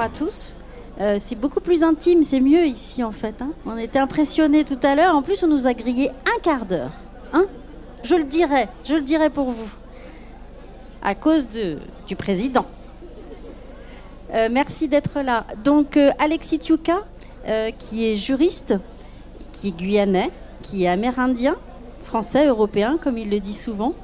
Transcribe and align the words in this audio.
à 0.00 0.08
tous. 0.08 0.56
Euh, 1.00 1.16
c'est 1.18 1.34
beaucoup 1.36 1.60
plus 1.60 1.82
intime, 1.82 2.22
c'est 2.22 2.40
mieux 2.40 2.66
ici 2.66 3.02
en 3.02 3.12
fait. 3.12 3.40
hein. 3.40 3.52
On 3.64 3.76
était 3.78 3.98
impressionnés 3.98 4.64
tout 4.64 4.78
à 4.82 4.94
l'heure. 4.94 5.14
En 5.14 5.22
plus, 5.22 5.42
on 5.42 5.48
nous 5.48 5.66
a 5.66 5.72
grillé 5.72 6.10
un 6.10 6.40
quart 6.42 6.66
d'heure. 6.66 6.90
Hein 7.32 7.46
je 8.02 8.14
le 8.14 8.24
dirai, 8.24 8.68
je 8.84 8.94
le 8.94 9.02
dirai 9.02 9.30
pour 9.30 9.50
vous. 9.50 9.70
À 11.02 11.14
cause 11.14 11.48
de, 11.48 11.78
du 12.06 12.16
président. 12.16 12.66
Euh, 14.34 14.48
merci 14.50 14.88
d'être 14.88 15.20
là. 15.20 15.44
Donc, 15.64 15.96
euh, 15.96 16.10
Alexis 16.18 16.58
Tiuka, 16.58 17.00
qui 17.78 18.06
est 18.06 18.16
juriste, 18.16 18.74
qui 19.52 19.68
est 19.68 19.72
guyanais, 19.72 20.30
qui 20.62 20.84
est 20.84 20.88
amérindien, 20.88 21.56
français, 22.04 22.46
européen, 22.46 22.98
comme 23.02 23.16
il 23.16 23.30
le 23.30 23.40
dit 23.40 23.54
souvent, 23.54 23.94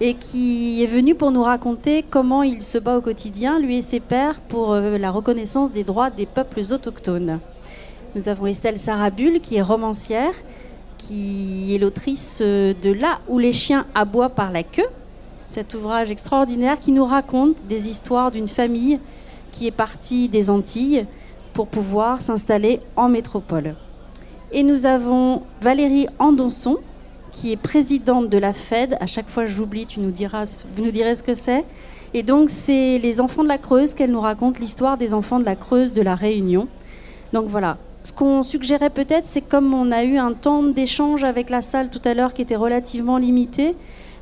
et 0.00 0.14
qui 0.14 0.82
est 0.82 0.86
venu 0.86 1.14
pour 1.14 1.30
nous 1.30 1.42
raconter 1.42 2.04
comment 2.08 2.42
il 2.42 2.62
se 2.62 2.78
bat 2.78 2.96
au 2.96 3.00
quotidien, 3.00 3.58
lui 3.58 3.78
et 3.78 3.82
ses 3.82 4.00
pairs, 4.00 4.40
pour 4.40 4.72
euh, 4.72 4.96
la 4.96 5.10
reconnaissance 5.10 5.72
des 5.72 5.84
droits 5.84 6.10
des 6.10 6.26
peuples 6.26 6.60
autochtones. 6.70 7.40
Nous 8.14 8.28
avons 8.28 8.46
Estelle 8.46 8.78
Sarabul, 8.78 9.40
qui 9.40 9.56
est 9.56 9.62
romancière, 9.62 10.34
qui 10.98 11.74
est 11.74 11.78
l'autrice 11.78 12.40
euh, 12.42 12.74
de 12.80 12.92
Là 12.92 13.18
où 13.28 13.38
les 13.38 13.52
chiens 13.52 13.86
aboient 13.94 14.30
par 14.30 14.52
la 14.52 14.62
queue, 14.62 14.88
cet 15.46 15.74
ouvrage 15.74 16.10
extraordinaire 16.10 16.78
qui 16.78 16.92
nous 16.92 17.04
raconte 17.04 17.66
des 17.68 17.88
histoires 17.88 18.30
d'une 18.30 18.48
famille 18.48 19.00
qui 19.50 19.66
est 19.66 19.72
partie 19.72 20.28
des 20.28 20.50
Antilles 20.50 21.06
pour 21.54 21.66
pouvoir 21.66 22.22
s'installer 22.22 22.80
en 22.96 23.08
métropole. 23.08 23.74
Et 24.52 24.62
nous 24.62 24.86
avons 24.86 25.42
Valérie 25.60 26.06
Andonson, 26.18 26.76
qui 27.32 27.52
est 27.52 27.56
présidente 27.56 28.28
de 28.28 28.38
la 28.38 28.52
Fed. 28.52 28.96
À 29.00 29.06
chaque 29.06 29.28
fois, 29.28 29.46
j'oublie, 29.46 29.86
tu 29.86 30.00
nous 30.00 30.10
diras, 30.10 30.64
vous 30.76 30.84
nous 30.84 30.90
direz 30.90 31.14
ce 31.14 31.22
que 31.22 31.34
c'est. 31.34 31.64
Et 32.14 32.22
donc, 32.22 32.50
c'est 32.50 32.98
les 32.98 33.20
enfants 33.20 33.42
de 33.42 33.48
la 33.48 33.58
Creuse 33.58 33.94
qu'elle 33.94 34.10
nous 34.10 34.20
raconte 34.20 34.58
l'histoire 34.58 34.96
des 34.96 35.12
enfants 35.14 35.38
de 35.38 35.44
la 35.44 35.56
Creuse 35.56 35.92
de 35.92 36.02
la 36.02 36.14
Réunion. 36.14 36.68
Donc 37.32 37.46
voilà. 37.46 37.76
Ce 38.02 38.12
qu'on 38.12 38.42
suggérait 38.42 38.90
peut-être, 38.90 39.26
c'est 39.26 39.42
comme 39.42 39.74
on 39.74 39.92
a 39.92 40.04
eu 40.04 40.16
un 40.16 40.32
temps 40.32 40.62
d'échange 40.62 41.24
avec 41.24 41.50
la 41.50 41.60
salle 41.60 41.90
tout 41.90 42.00
à 42.04 42.14
l'heure 42.14 42.32
qui 42.32 42.40
était 42.40 42.56
relativement 42.56 43.18
limité. 43.18 43.74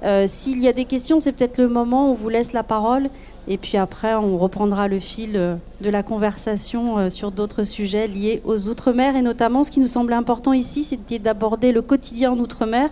euh, 0.03 0.25
S'il 0.27 0.61
y 0.61 0.67
a 0.67 0.73
des 0.73 0.87
questions, 0.87 1.21
c'est 1.21 1.33
peut-être 1.33 1.59
le 1.59 1.69
moment 1.69 2.09
où 2.09 2.13
on 2.13 2.15
vous 2.15 2.29
laisse 2.29 2.53
la 2.53 2.65
parole. 2.65 3.09
Et 3.49 3.59
puis 3.59 3.77
après, 3.77 4.15
on 4.15 4.39
reprendra 4.39 4.89
le 4.89 4.99
fil 4.99 5.37
euh, 5.37 5.57
de 5.81 5.91
la 5.91 6.03
conversation 6.03 6.99
euh, 6.99 7.11
sur 7.11 7.31
d'autres 7.31 7.63
sujets 7.63 8.09
liés 8.09 8.43
aux 8.45 8.69
Outre-mer. 8.69 9.15
Et 9.17 9.23
notamment, 9.23 9.63
ce 9.63 9.71
qui 9.71 9.81
nous 9.81 9.87
semblait 9.87 10.17
important 10.17 10.53
ici, 10.53 10.83
c'était 10.83 11.19
d'aborder 11.19 11.73
le 11.73 11.83
quotidien 11.83 12.33
en 12.33 12.39
Outre-mer. 12.39 12.91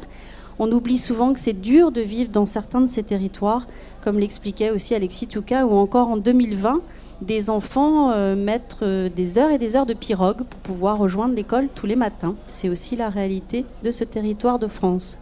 On 0.59 0.71
oublie 0.71 0.99
souvent 0.99 1.33
que 1.33 1.41
c'est 1.41 1.61
dur 1.61 1.91
de 1.91 2.01
vivre 2.01 2.31
dans 2.31 2.47
certains 2.47 2.81
de 2.81 2.87
ces 2.87 3.03
territoires, 3.03 3.67
comme 4.03 4.19
l'expliquait 4.19 4.71
aussi 4.71 4.95
Alexis 4.95 5.27
Touka, 5.27 5.67
ou 5.67 5.75
encore 5.75 6.09
en 6.09 6.17
2020, 6.17 6.81
des 7.21 7.51
enfants 7.51 8.13
euh, 8.13 8.37
mettent 8.37 8.77
euh, 8.83 9.09
des 9.09 9.39
heures 9.39 9.51
et 9.51 9.59
des 9.59 9.77
heures 9.77 9.87
de 9.87 9.95
pirogue 9.95 10.45
pour 10.45 10.61
pouvoir 10.61 10.99
rejoindre 10.99 11.35
l'école 11.35 11.69
tous 11.75 11.87
les 11.87 11.97
matins. 11.97 12.37
C'est 12.49 12.69
aussi 12.69 12.97
la 12.97 13.09
réalité 13.09 13.65
de 13.83 13.91
ce 13.91 14.05
territoire 14.05 14.59
de 14.59 14.69
France. 14.69 15.21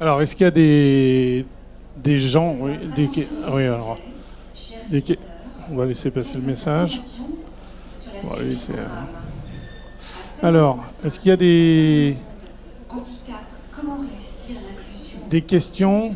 Alors, 0.00 0.22
est-ce 0.22 0.34
qu'il 0.34 0.44
y 0.44 0.48
a 0.48 0.50
des, 0.50 1.44
des 2.02 2.18
gens. 2.18 2.56
Oui, 2.58 2.72
des, 2.94 3.08
oui, 3.52 3.64
alors. 3.64 3.98
des 4.90 5.18
on 5.70 5.76
va 5.76 5.86
laisser 5.86 6.10
passer 6.10 6.34
le 6.34 6.42
message. 6.42 7.00
Bon, 8.22 8.32
allez, 8.34 8.58
c'est, 8.58 8.72
euh, 8.72 8.86
Alors, 10.42 10.78
est-ce 11.04 11.20
qu'il 11.20 11.28
y 11.28 11.32
a 11.32 11.36
des, 11.36 12.16
des 15.28 15.42
questions? 15.42 16.14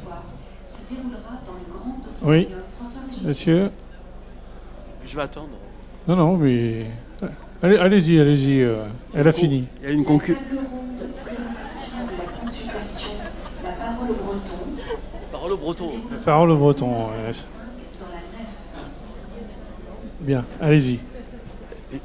Oui, 2.23 2.49
monsieur 3.23 3.71
Je 5.07 5.15
vais 5.15 5.23
attendre. 5.23 5.51
Non, 6.09 6.17
non, 6.17 6.37
mais. 6.37 6.87
Allez, 7.63 7.77
allez-y, 7.77 8.21
allez-y. 8.21 8.61
euh, 8.61 8.87
elle 9.15 9.29
a 9.29 9.33
fini. 9.33 9.69
Il 9.81 9.89
y 9.89 9.91
a 9.91 9.93
une 9.93 10.05
concu... 10.05 10.37
Parole 13.63 14.09
au 15.53 15.57
breton. 15.57 15.91
La 16.11 16.19
parole 16.19 16.51
au 16.51 16.57
breton. 16.57 16.89
ouais. 17.09 17.33
Bien, 20.21 20.45
allez-y. 20.61 21.01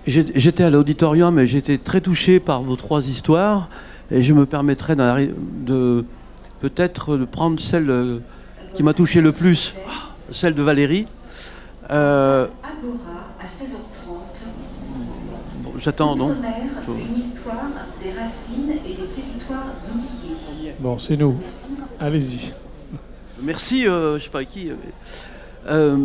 J'étais 0.05 0.63
à 0.63 0.69
l'auditorium 0.69 1.39
et 1.39 1.47
j'étais 1.47 1.77
très 1.77 2.01
touché 2.01 2.39
par 2.39 2.61
vos 2.61 2.75
trois 2.75 3.07
histoires. 3.07 3.69
Et 4.11 4.21
je 4.21 4.33
me 4.33 4.45
arri- 5.15 5.33
de 5.65 6.03
peut-être 6.59 7.15
de 7.15 7.25
prendre 7.25 7.59
celle 7.59 7.89
euh, 7.89 8.19
qui 8.73 8.83
m'a 8.83 8.93
touché 8.93 9.21
le 9.21 9.31
plus, 9.31 9.73
celle 10.31 10.55
de 10.55 10.63
Valérie. 10.63 11.07
Euh, 11.91 12.47
Agora 12.63 12.97
à 13.39 13.45
16h30. 13.45 15.63
bon, 15.63 15.71
J'attends 15.77 16.15
donc. 16.15 16.31
Outre-mer, 16.31 16.53
une 17.09 17.17
histoire 17.17 17.55
des 18.03 18.11
racines 18.11 18.71
et 18.85 18.89
des 18.89 19.07
territoires 19.07 19.67
oubliés. 19.89 20.73
Bon, 20.79 20.97
c'est 20.97 21.17
nous. 21.17 21.37
Allez-y. 21.99 22.51
Merci, 23.43 23.87
euh, 23.87 24.17
je 24.17 24.23
sais 24.23 24.29
pas 24.29 24.39
à 24.39 24.45
qui. 24.45 24.69
euh, 24.69 24.73
euh, 25.67 25.97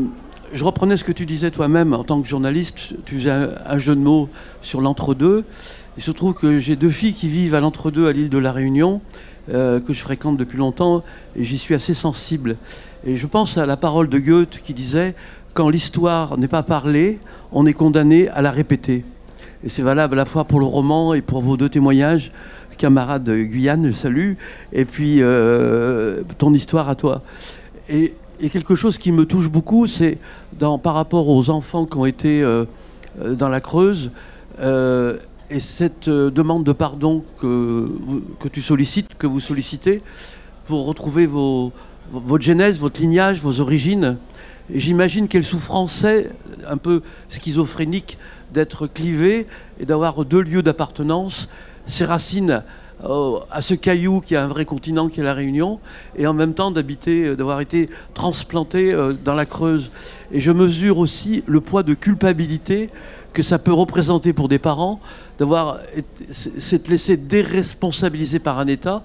je 0.52 0.62
reprenais 0.62 0.96
ce 0.96 1.02
que 1.02 1.10
tu 1.12 1.26
disais 1.26 1.50
toi-même 1.50 1.92
en 1.92 2.04
tant 2.04 2.20
que 2.22 2.28
journaliste. 2.28 2.94
Tu 3.06 3.16
faisais 3.18 3.30
un, 3.30 3.78
jeu 3.78 3.96
de 3.96 4.00
mots 4.00 4.28
sur 4.62 4.80
l'entre-deux. 4.80 5.44
Il 5.96 6.02
se 6.02 6.12
trouve 6.12 6.34
que 6.34 6.58
j'ai 6.58 6.76
deux 6.76 6.90
filles 6.90 7.14
qui 7.14 7.28
vivent 7.28 7.54
à 7.54 7.60
l'entre-deux 7.60 8.06
à 8.06 8.12
l'île 8.12 8.28
de 8.28 8.38
la 8.38 8.52
Réunion, 8.52 9.00
que 9.48 9.82
je 9.88 10.00
fréquente 10.00 10.36
depuis 10.36 10.58
longtemps, 10.58 11.02
et 11.34 11.42
j'y 11.42 11.58
suis 11.58 11.74
assez 11.74 11.94
sensible. 11.94 12.56
Et 13.04 13.16
je 13.16 13.26
pense 13.26 13.58
à 13.58 13.66
la 13.66 13.76
parole 13.76 14.08
de 14.08 14.18
Goethe 14.18 14.60
qui 14.62 14.74
disait 14.74 15.14
Quand 15.54 15.70
l'histoire 15.70 16.38
n'est 16.38 16.46
pas 16.46 16.62
parlée, 16.62 17.18
on 17.50 17.66
est 17.66 17.72
condamné 17.72 18.28
à 18.28 18.42
la 18.42 18.52
répéter. 18.52 19.04
Et 19.64 19.68
c'est 19.68 19.82
valable 19.82 20.14
à 20.14 20.18
la 20.18 20.24
fois 20.24 20.44
pour 20.44 20.60
le 20.60 20.66
roman 20.66 21.14
et 21.14 21.22
pour 21.22 21.40
vos 21.40 21.56
deux 21.56 21.68
témoignages, 21.68 22.30
camarade 22.76 23.24
de 23.24 23.34
Guyane, 23.34 23.88
je 23.88 23.92
salue, 23.92 24.32
et 24.72 24.84
puis 24.84 25.18
euh, 25.20 26.22
ton 26.38 26.52
histoire 26.52 26.88
à 26.88 26.94
toi. 26.94 27.22
Et, 27.88 28.14
quelque 28.52 28.74
chose 28.74 28.98
qui 28.98 29.12
me 29.12 29.24
touche 29.24 29.48
beaucoup, 29.48 29.86
c'est 29.86 30.18
par 30.82 30.94
rapport 30.94 31.28
aux 31.28 31.50
enfants 31.50 31.86
qui 31.86 31.96
ont 31.96 32.04
été 32.06 32.42
euh, 32.42 32.64
euh, 33.22 33.34
dans 33.34 33.48
la 33.48 33.60
Creuse, 33.60 34.10
et 35.50 35.60
cette 35.60 36.08
demande 36.08 36.64
de 36.64 36.72
pardon 36.72 37.24
que, 37.40 37.88
tu 38.52 38.62
sollicites, 38.62 39.08
que 39.18 39.26
vous 39.26 39.40
sollicitez, 39.40 40.02
pour 40.66 40.86
retrouver 40.86 41.26
vos, 41.26 41.72
vo- 42.10 42.20
votre 42.20 42.44
genèse, 42.44 42.78
votre 42.78 43.00
lignage, 43.00 43.40
vos 43.40 43.60
origines. 43.60 44.16
J'imagine 44.72 45.28
quelle 45.28 45.44
souffrance 45.44 45.92
c'est, 45.92 46.30
un 46.66 46.78
peu 46.78 47.02
schizophrénique, 47.28 48.16
d'être 48.52 48.86
clivé 48.86 49.46
et 49.80 49.84
d'avoir 49.84 50.24
deux 50.24 50.40
lieux 50.40 50.62
d'appartenance, 50.62 51.48
ses 51.86 52.04
racines 52.04 52.62
euh, 53.04 53.40
à 53.50 53.60
ce 53.60 53.74
caillou 53.74 54.20
qui 54.20 54.36
a 54.36 54.42
un 54.44 54.46
vrai 54.46 54.64
continent 54.64 55.08
qui 55.08 55.20
est 55.20 55.24
la 55.24 55.34
Réunion, 55.34 55.80
et 56.16 56.26
en 56.26 56.32
même 56.32 56.54
temps 56.54 56.70
d'habiter, 56.70 57.24
euh, 57.24 57.36
d'avoir 57.36 57.60
été 57.60 57.90
transplanté 58.14 58.94
euh, 58.94 59.12
dans 59.12 59.34
la 59.34 59.46
Creuse. 59.46 59.90
Et 60.32 60.40
je 60.40 60.52
mesure 60.52 60.98
aussi 60.98 61.42
le 61.46 61.60
poids 61.60 61.82
de 61.82 61.94
culpabilité 61.94 62.90
que 63.32 63.42
ça 63.42 63.58
peut 63.58 63.72
représenter 63.72 64.32
pour 64.32 64.48
des 64.48 64.60
parents 64.60 65.00
d'avoir 65.38 65.80
s'être 66.30 66.86
laissé 66.86 67.16
déresponsabiliser 67.16 68.38
par 68.38 68.60
un 68.60 68.68
État. 68.68 69.02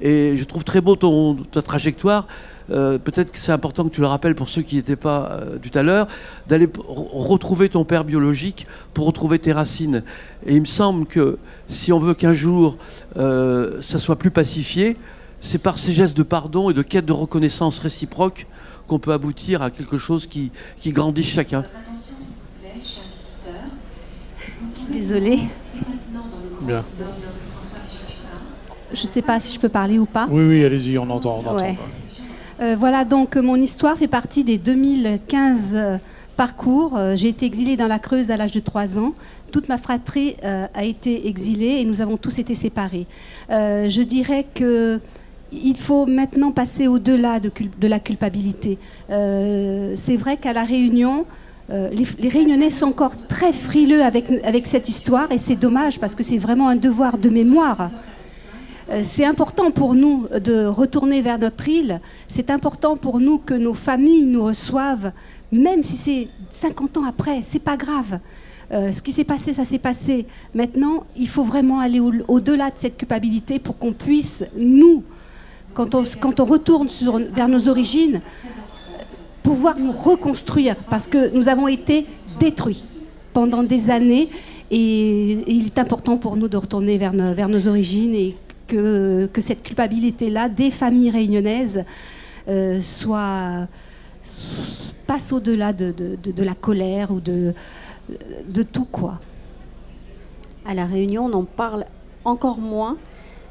Et 0.00 0.36
je 0.36 0.44
trouve 0.44 0.62
très 0.62 0.80
beau 0.80 0.94
ton, 0.94 1.34
ta 1.34 1.62
trajectoire. 1.62 2.28
Euh, 2.70 2.98
Peut-être 2.98 3.30
que 3.30 3.38
c'est 3.38 3.52
important 3.52 3.84
que 3.84 3.94
tu 3.94 4.00
le 4.00 4.06
rappelles 4.06 4.34
pour 4.34 4.48
ceux 4.48 4.62
qui 4.62 4.76
n'étaient 4.76 4.96
pas 4.96 5.30
euh, 5.30 5.58
tout 5.58 5.76
à 5.78 5.82
l'heure, 5.82 6.08
d'aller 6.48 6.68
retrouver 6.88 7.68
ton 7.68 7.84
père 7.84 8.04
biologique 8.04 8.66
pour 8.94 9.06
retrouver 9.06 9.38
tes 9.38 9.52
racines. 9.52 10.02
Et 10.44 10.54
il 10.54 10.60
me 10.60 10.66
semble 10.66 11.06
que 11.06 11.38
si 11.68 11.92
on 11.92 11.98
veut 11.98 12.14
qu'un 12.14 12.34
jour 12.34 12.76
euh, 13.16 13.80
ça 13.82 13.98
soit 13.98 14.16
plus 14.16 14.30
pacifié, 14.30 14.96
c'est 15.40 15.58
par 15.58 15.78
ces 15.78 15.92
gestes 15.92 16.16
de 16.16 16.22
pardon 16.22 16.70
et 16.70 16.74
de 16.74 16.82
quête 16.82 17.06
de 17.06 17.12
reconnaissance 17.12 17.78
réciproque 17.78 18.46
qu'on 18.88 18.98
peut 18.98 19.12
aboutir 19.12 19.62
à 19.62 19.70
quelque 19.70 19.98
chose 19.98 20.26
qui, 20.26 20.50
qui 20.80 20.92
grandit 20.92 21.24
chacun. 21.24 21.60
Votre 21.60 21.76
attention, 21.76 22.16
s'il 22.18 22.34
vous 22.34 22.60
plaît, 22.60 22.82
chers 22.82 23.04
visiteurs. 23.04 23.70
Je 24.74 24.80
suis 24.80 24.92
désolée. 24.92 25.34
Et 25.34 25.78
maintenant, 25.78 26.26
dans 26.30 26.42
le 26.42 26.56
grand 26.56 26.66
Bien. 26.66 26.84
Je 28.92 29.06
ne 29.06 29.12
sais 29.12 29.22
pas 29.22 29.40
si 29.40 29.52
je 29.52 29.58
peux 29.58 29.68
parler 29.68 29.98
ou 29.98 30.06
pas. 30.06 30.28
Oui, 30.30 30.44
oui, 30.44 30.64
allez-y, 30.64 30.96
on 30.96 31.10
entend. 31.10 31.42
On 31.44 31.48
entend. 31.48 31.56
Ouais. 31.56 31.76
Euh, 32.60 32.74
voilà, 32.78 33.04
donc 33.04 33.36
mon 33.36 33.56
histoire 33.56 33.98
fait 33.98 34.08
partie 34.08 34.42
des 34.42 34.56
2015 34.56 35.72
euh, 35.74 35.96
parcours. 36.36 36.96
Euh, 36.96 37.14
J'ai 37.14 37.28
été 37.28 37.44
exilée 37.44 37.76
dans 37.76 37.86
la 37.86 37.98
Creuse 37.98 38.30
à 38.30 38.36
l'âge 38.36 38.52
de 38.52 38.60
3 38.60 38.98
ans. 38.98 39.12
Toute 39.52 39.68
ma 39.68 39.76
fratrie 39.78 40.36
a 40.42 40.84
été 40.84 41.28
exilée 41.28 41.78
et 41.80 41.84
nous 41.84 42.02
avons 42.02 42.18
tous 42.18 42.38
été 42.40 42.54
séparés. 42.54 43.06
Je 43.48 44.02
dirais 44.02 44.44
que 44.54 45.00
il 45.52 45.76
faut 45.76 46.04
maintenant 46.04 46.50
passer 46.50 46.88
au-delà 46.88 47.38
de, 47.40 47.50
la 47.86 48.00
culpabilité. 48.00 48.76
C'est 49.08 50.16
vrai 50.18 50.36
qu'à 50.36 50.52
la 50.52 50.64
Réunion, 50.64 51.24
les, 51.70 52.06
les 52.18 52.28
Réunionnais 52.28 52.70
sont 52.70 52.86
encore 52.86 53.16
très 53.28 53.52
frileux 53.52 54.02
avec 54.02 54.66
cette 54.66 54.90
histoire 54.90 55.30
et 55.32 55.38
c'est 55.38 55.56
dommage 55.56 56.00
parce 56.00 56.14
que 56.14 56.24
c'est 56.24 56.38
vraiment 56.38 56.68
un 56.68 56.76
devoir 56.76 57.16
de 57.16 57.30
mémoire. 57.30 57.88
Euh, 58.88 59.02
c'est 59.04 59.24
important 59.24 59.70
pour 59.70 59.94
nous 59.94 60.28
de 60.40 60.64
retourner 60.66 61.20
vers 61.20 61.38
notre 61.38 61.68
île. 61.68 62.00
C'est 62.28 62.50
important 62.50 62.96
pour 62.96 63.18
nous 63.18 63.38
que 63.38 63.54
nos 63.54 63.74
familles 63.74 64.26
nous 64.26 64.44
reçoivent, 64.44 65.12
même 65.50 65.82
si 65.82 65.96
c'est 65.96 66.28
50 66.60 66.98
ans 66.98 67.04
après. 67.04 67.42
C'est 67.42 67.62
pas 67.62 67.76
grave. 67.76 68.20
Euh, 68.72 68.92
ce 68.92 69.02
qui 69.02 69.12
s'est 69.12 69.24
passé, 69.24 69.54
ça 69.54 69.64
s'est 69.64 69.78
passé. 69.78 70.26
Maintenant, 70.54 71.04
il 71.16 71.28
faut 71.28 71.44
vraiment 71.44 71.80
aller 71.80 72.00
au-delà 72.00 72.70
de 72.70 72.76
cette 72.78 72.96
culpabilité 72.96 73.58
pour 73.58 73.78
qu'on 73.78 73.92
puisse, 73.92 74.44
nous, 74.56 75.02
quand 75.74 75.94
on, 75.94 76.44
retourne 76.44 76.88
vers 77.32 77.48
nos 77.48 77.68
origines, 77.68 78.20
pouvoir 79.42 79.78
nous 79.78 79.92
reconstruire, 79.92 80.74
parce 80.90 81.06
que 81.06 81.36
nous 81.36 81.48
avons 81.48 81.68
été 81.68 82.06
détruits 82.40 82.84
pendant 83.32 83.62
des 83.62 83.90
années, 83.90 84.28
et, 84.70 85.44
il 85.46 85.66
est 85.66 85.78
important 85.78 86.16
pour 86.16 86.36
nous 86.36 86.48
de 86.48 86.56
retourner 86.56 86.98
vers, 86.98 87.12
nos 87.12 87.68
origines 87.68 88.14
que, 88.66 89.28
cette 89.38 89.62
culpabilité-là 89.62 90.48
des 90.48 90.70
familles 90.70 91.10
réunionnaises 91.10 91.84
euh, 92.48 92.80
soit, 92.82 93.66
passe 95.06 95.32
au-delà 95.32 95.72
de, 95.72 95.94
la 96.38 96.54
colère 96.54 97.10
ou 97.10 97.20
de, 97.20 97.54
tout 98.72 98.86
quoi. 98.86 99.20
À 100.64 100.74
la 100.74 100.86
Réunion, 100.86 101.26
on 101.26 101.32
en 101.32 101.44
parle 101.44 101.86
encore 102.24 102.58
moins. 102.58 102.96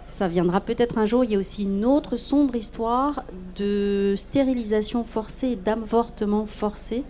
Ça 0.06 0.27
viendra 0.27 0.62
peut-être 0.62 0.97
un 0.97 1.06
jour. 1.06 1.23
Il 1.23 1.31
y 1.31 1.35
a 1.35 1.39
aussi 1.39 1.63
une 1.63 1.85
autre 1.85 2.18
sombre 2.18 2.56
histoire 2.56 3.23
de 3.56 4.13
stérilisation 4.18 5.03
forcée 5.03 5.56
d'avortement 5.56 6.45
forcé. 6.45 7.03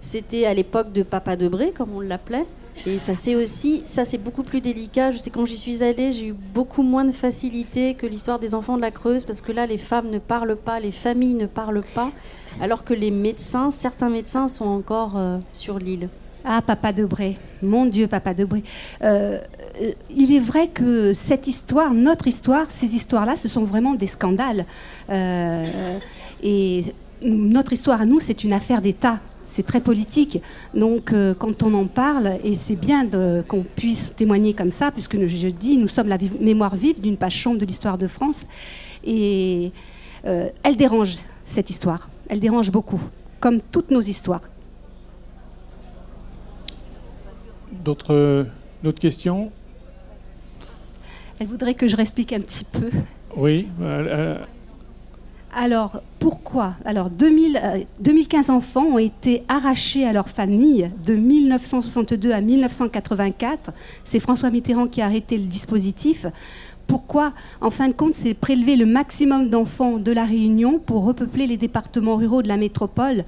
C'était 0.00 0.44
à 0.44 0.52
l'époque 0.52 0.92
de 0.92 1.02
Papa 1.02 1.36
Debré, 1.36 1.70
comme 1.70 1.94
on 1.94 2.00
l'appelait. 2.00 2.46
Et 2.86 2.98
ça 2.98 3.14
c'est 3.14 3.34
aussi, 3.34 3.82
ça 3.84 4.04
c'est 4.04 4.18
beaucoup 4.18 4.42
plus 4.42 4.60
délicat. 4.60 5.10
Je 5.10 5.18
sais 5.18 5.30
quand 5.30 5.44
j'y 5.44 5.56
suis 5.56 5.82
allée, 5.82 6.12
j'ai 6.12 6.28
eu 6.28 6.32
beaucoup 6.32 6.82
moins 6.82 7.04
de 7.04 7.12
facilité 7.12 7.94
que 7.94 8.06
l'histoire 8.06 8.38
des 8.38 8.54
enfants 8.54 8.76
de 8.76 8.82
la 8.82 8.90
Creuse, 8.90 9.24
parce 9.24 9.40
que 9.40 9.52
là 9.52 9.66
les 9.66 9.78
femmes 9.78 10.10
ne 10.10 10.18
parlent 10.18 10.56
pas, 10.56 10.80
les 10.80 10.90
familles 10.90 11.34
ne 11.34 11.46
parlent 11.46 11.84
pas, 11.94 12.10
alors 12.60 12.84
que 12.84 12.94
les 12.94 13.10
médecins, 13.10 13.70
certains 13.70 14.10
médecins 14.10 14.48
sont 14.48 14.66
encore 14.66 15.14
euh, 15.16 15.38
sur 15.52 15.78
l'île. 15.78 16.08
Ah, 16.44 16.60
Papa 16.60 16.92
Debré, 16.92 17.38
mon 17.62 17.86
Dieu, 17.86 18.06
Papa 18.06 18.34
Debré. 18.34 18.62
Euh, 19.02 19.38
euh, 19.80 19.92
il 20.10 20.34
est 20.34 20.40
vrai 20.40 20.68
que 20.68 21.14
cette 21.14 21.46
histoire, 21.46 21.94
notre 21.94 22.26
histoire, 22.26 22.66
ces 22.70 22.94
histoires-là, 22.94 23.38
ce 23.38 23.48
sont 23.48 23.64
vraiment 23.64 23.94
des 23.94 24.06
scandales. 24.06 24.66
Et 26.42 26.84
notre 27.22 27.72
histoire 27.72 28.02
à 28.02 28.04
nous, 28.04 28.20
c'est 28.20 28.44
une 28.44 28.52
affaire 28.52 28.82
d'État. 28.82 29.20
C'est 29.54 29.62
très 29.62 29.80
politique. 29.80 30.42
Donc, 30.74 31.14
quand 31.38 31.62
on 31.62 31.74
en 31.74 31.86
parle, 31.86 32.34
et 32.42 32.56
c'est 32.56 32.74
bien 32.74 33.08
qu'on 33.46 33.62
puisse 33.62 34.12
témoigner 34.16 34.52
comme 34.52 34.72
ça, 34.72 34.90
puisque 34.90 35.28
je 35.28 35.48
dis, 35.48 35.76
nous 35.76 35.86
sommes 35.86 36.08
la 36.08 36.18
mémoire 36.40 36.74
vive 36.74 37.00
d'une 37.00 37.16
page 37.16 37.40
sombre 37.40 37.60
de 37.60 37.64
l'histoire 37.64 37.96
de 37.96 38.08
France. 38.08 38.46
Et 39.04 39.70
elle 40.24 40.76
dérange, 40.76 41.18
cette 41.46 41.70
histoire. 41.70 42.10
Elle 42.28 42.40
dérange 42.40 42.72
beaucoup, 42.72 43.00
comme 43.38 43.60
toutes 43.60 43.92
nos 43.92 44.00
histoires. 44.00 44.42
D'autres 47.84 48.48
questions? 48.98 49.52
Elle 51.38 51.46
voudrait 51.46 51.74
que 51.74 51.86
je 51.86 51.94
réexplique 51.94 52.32
un 52.32 52.40
petit 52.40 52.64
peu. 52.64 52.90
Oui. 53.36 53.68
Euh, 53.80 54.36
Alors, 55.56 56.02
pourquoi? 56.18 56.74
Alors, 56.84 57.10
2000, 57.10 57.86
2015 58.00 58.50
euh, 58.50 58.52
enfants 58.54 58.86
ont 58.86 58.98
été 58.98 59.44
arrachés 59.46 60.04
à 60.04 60.12
leur 60.12 60.28
famille 60.28 60.90
de 61.06 61.14
1962 61.14 62.32
à 62.32 62.40
1984. 62.40 63.70
C'est 64.02 64.18
François 64.18 64.50
Mitterrand 64.50 64.88
qui 64.88 65.00
a 65.00 65.04
arrêté 65.04 65.38
le 65.38 65.44
dispositif. 65.44 66.26
Pourquoi 66.88 67.32
En 67.60 67.70
fin 67.70 67.86
de 67.86 67.92
compte, 67.92 68.16
c'est 68.16 68.34
prélever 68.34 68.74
le 68.74 68.84
maximum 68.84 69.48
d'enfants 69.48 69.98
de 69.98 70.10
la 70.10 70.24
Réunion 70.24 70.80
pour 70.80 71.04
repeupler 71.04 71.46
les 71.46 71.56
départements 71.56 72.16
ruraux 72.16 72.42
de 72.42 72.48
la 72.48 72.56
métropole? 72.56 73.24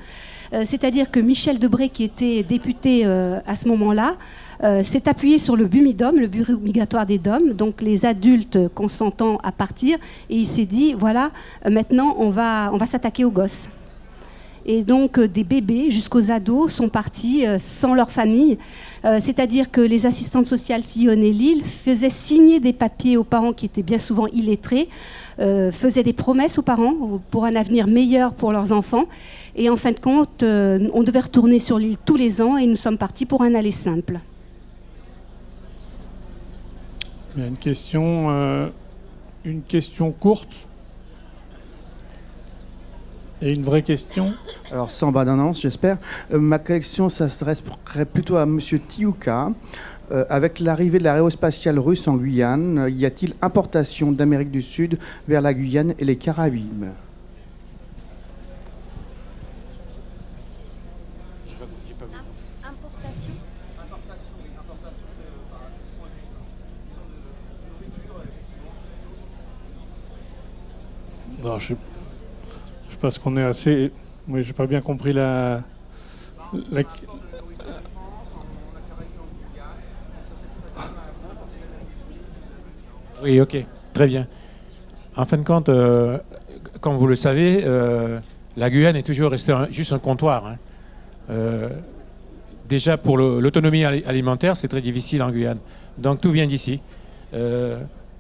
Euh, 0.56 0.62
c'est-à-dire 0.64 1.10
que 1.10 1.20
Michel 1.20 1.58
Debré, 1.58 1.88
qui 1.88 2.04
était 2.04 2.42
député 2.42 3.02
euh, 3.04 3.40
à 3.46 3.56
ce 3.56 3.68
moment-là, 3.68 4.16
euh, 4.64 4.82
s'est 4.82 5.08
appuyé 5.08 5.38
sur 5.38 5.54
le 5.54 5.66
BUMIDOM, 5.66 6.16
le 6.18 6.28
Bureau 6.28 6.56
migratoire 6.56 7.04
des 7.04 7.18
DOM, 7.18 7.52
donc 7.52 7.82
les 7.82 8.06
adultes 8.06 8.58
consentant 8.74 9.36
à 9.42 9.52
partir, 9.52 9.98
et 10.30 10.36
il 10.36 10.46
s'est 10.46 10.64
dit, 10.64 10.94
voilà, 10.94 11.30
maintenant 11.70 12.16
on 12.18 12.30
va, 12.30 12.72
s'attaquer 12.90 13.24
aux 13.24 13.30
gosses. 13.30 13.68
Et 14.68 14.82
donc 14.82 15.20
des 15.20 15.44
bébés 15.44 15.90
jusqu'aux 15.90 16.32
ados 16.32 16.72
sont 16.72 16.88
partis 16.88 17.44
sans 17.60 17.94
leur 17.94 18.10
famille. 18.10 18.58
C'est-à-dire 19.04 19.70
que 19.70 19.80
les 19.80 20.06
assistantes 20.06 20.48
sociales 20.48 20.82
sillonnaient 20.82 21.30
l'île, 21.30 21.62
faisaient 21.64 22.10
signer 22.10 22.58
des 22.58 22.72
papiers 22.72 23.16
aux 23.16 23.22
parents 23.22 23.52
qui 23.52 23.66
étaient 23.66 23.84
bien 23.84 24.00
souvent 24.00 24.26
illettrés, 24.26 24.88
faisaient 25.38 26.02
des 26.02 26.12
promesses 26.12 26.58
aux 26.58 26.62
parents 26.62 27.20
pour 27.30 27.44
un 27.44 27.54
avenir 27.54 27.86
meilleur 27.86 28.34
pour 28.34 28.50
leurs 28.50 28.72
enfants. 28.72 29.04
Et 29.58 29.70
en 29.70 29.76
fin 29.76 29.92
de 29.92 29.98
compte, 29.98 30.42
euh, 30.42 30.86
on 30.92 31.02
devait 31.02 31.20
retourner 31.20 31.58
sur 31.58 31.78
l'île 31.78 31.96
tous 32.04 32.16
les 32.16 32.42
ans 32.42 32.58
et 32.58 32.66
nous 32.66 32.76
sommes 32.76 32.98
partis 32.98 33.24
pour 33.24 33.42
un 33.42 33.54
aller 33.54 33.70
simple. 33.70 34.20
Il 37.34 37.42
y 37.42 37.44
a 37.44 37.48
une 37.48 37.56
question, 37.56 38.30
euh, 38.30 38.68
une 39.46 39.62
question 39.62 40.12
courte 40.12 40.68
et 43.40 43.52
une 43.52 43.62
vraie 43.62 43.82
question. 43.82 44.34
Alors 44.70 44.90
sans 44.90 45.10
bas 45.10 45.24
d'annonce, 45.24 45.62
j'espère. 45.62 45.96
Euh, 46.34 46.38
ma 46.38 46.58
collection, 46.58 47.08
ça 47.08 47.30
serait 47.30 47.56
plutôt 48.12 48.36
à 48.36 48.44
Monsieur 48.44 48.78
Tiouka. 48.78 49.52
avec 50.28 50.60
l'arrivée 50.60 50.98
de 50.98 51.04
l'aérospatiale 51.04 51.80
russe 51.80 52.06
en 52.06 52.16
Guyane, 52.16 52.88
y 52.90 53.04
a-t-il 53.06 53.34
importation 53.42 54.12
d'Amérique 54.12 54.52
du 54.52 54.62
Sud 54.62 54.98
vers 55.26 55.40
la 55.40 55.52
Guyane 55.52 55.94
et 55.98 56.04
les 56.04 56.16
Caraïbes? 56.16 56.92
Je, 71.58 71.74
je 72.90 72.96
pense 72.96 73.18
qu'on 73.18 73.36
est 73.36 73.44
assez. 73.44 73.92
Oui, 74.28 74.42
j'ai 74.42 74.52
pas 74.52 74.66
bien 74.66 74.80
compris 74.80 75.12
la, 75.12 75.62
Oui, 83.22 83.40
ok, 83.40 83.56
très 83.94 84.06
bien. 84.06 84.26
En 85.16 85.24
fin 85.24 85.38
de 85.38 85.42
compte, 85.42 85.68
euh, 85.68 86.18
comme 86.80 86.96
vous 86.96 87.06
le 87.06 87.16
savez, 87.16 87.62
euh, 87.64 88.20
la 88.56 88.70
Guyane 88.70 88.96
est 88.96 89.02
toujours 89.02 89.30
restée 89.30 89.54
juste 89.70 89.92
un 89.92 89.98
comptoir. 89.98 90.46
Hein. 90.46 90.56
Euh, 91.30 91.68
déjà, 92.68 92.96
pour 92.96 93.18
l'autonomie 93.18 93.84
alimentaire, 93.84 94.56
c'est 94.56 94.68
très 94.68 94.80
difficile 94.80 95.22
en 95.22 95.30
Guyane. 95.30 95.58
Donc 95.98 96.20
tout 96.20 96.30
vient 96.30 96.46
d'ici. 96.46 96.80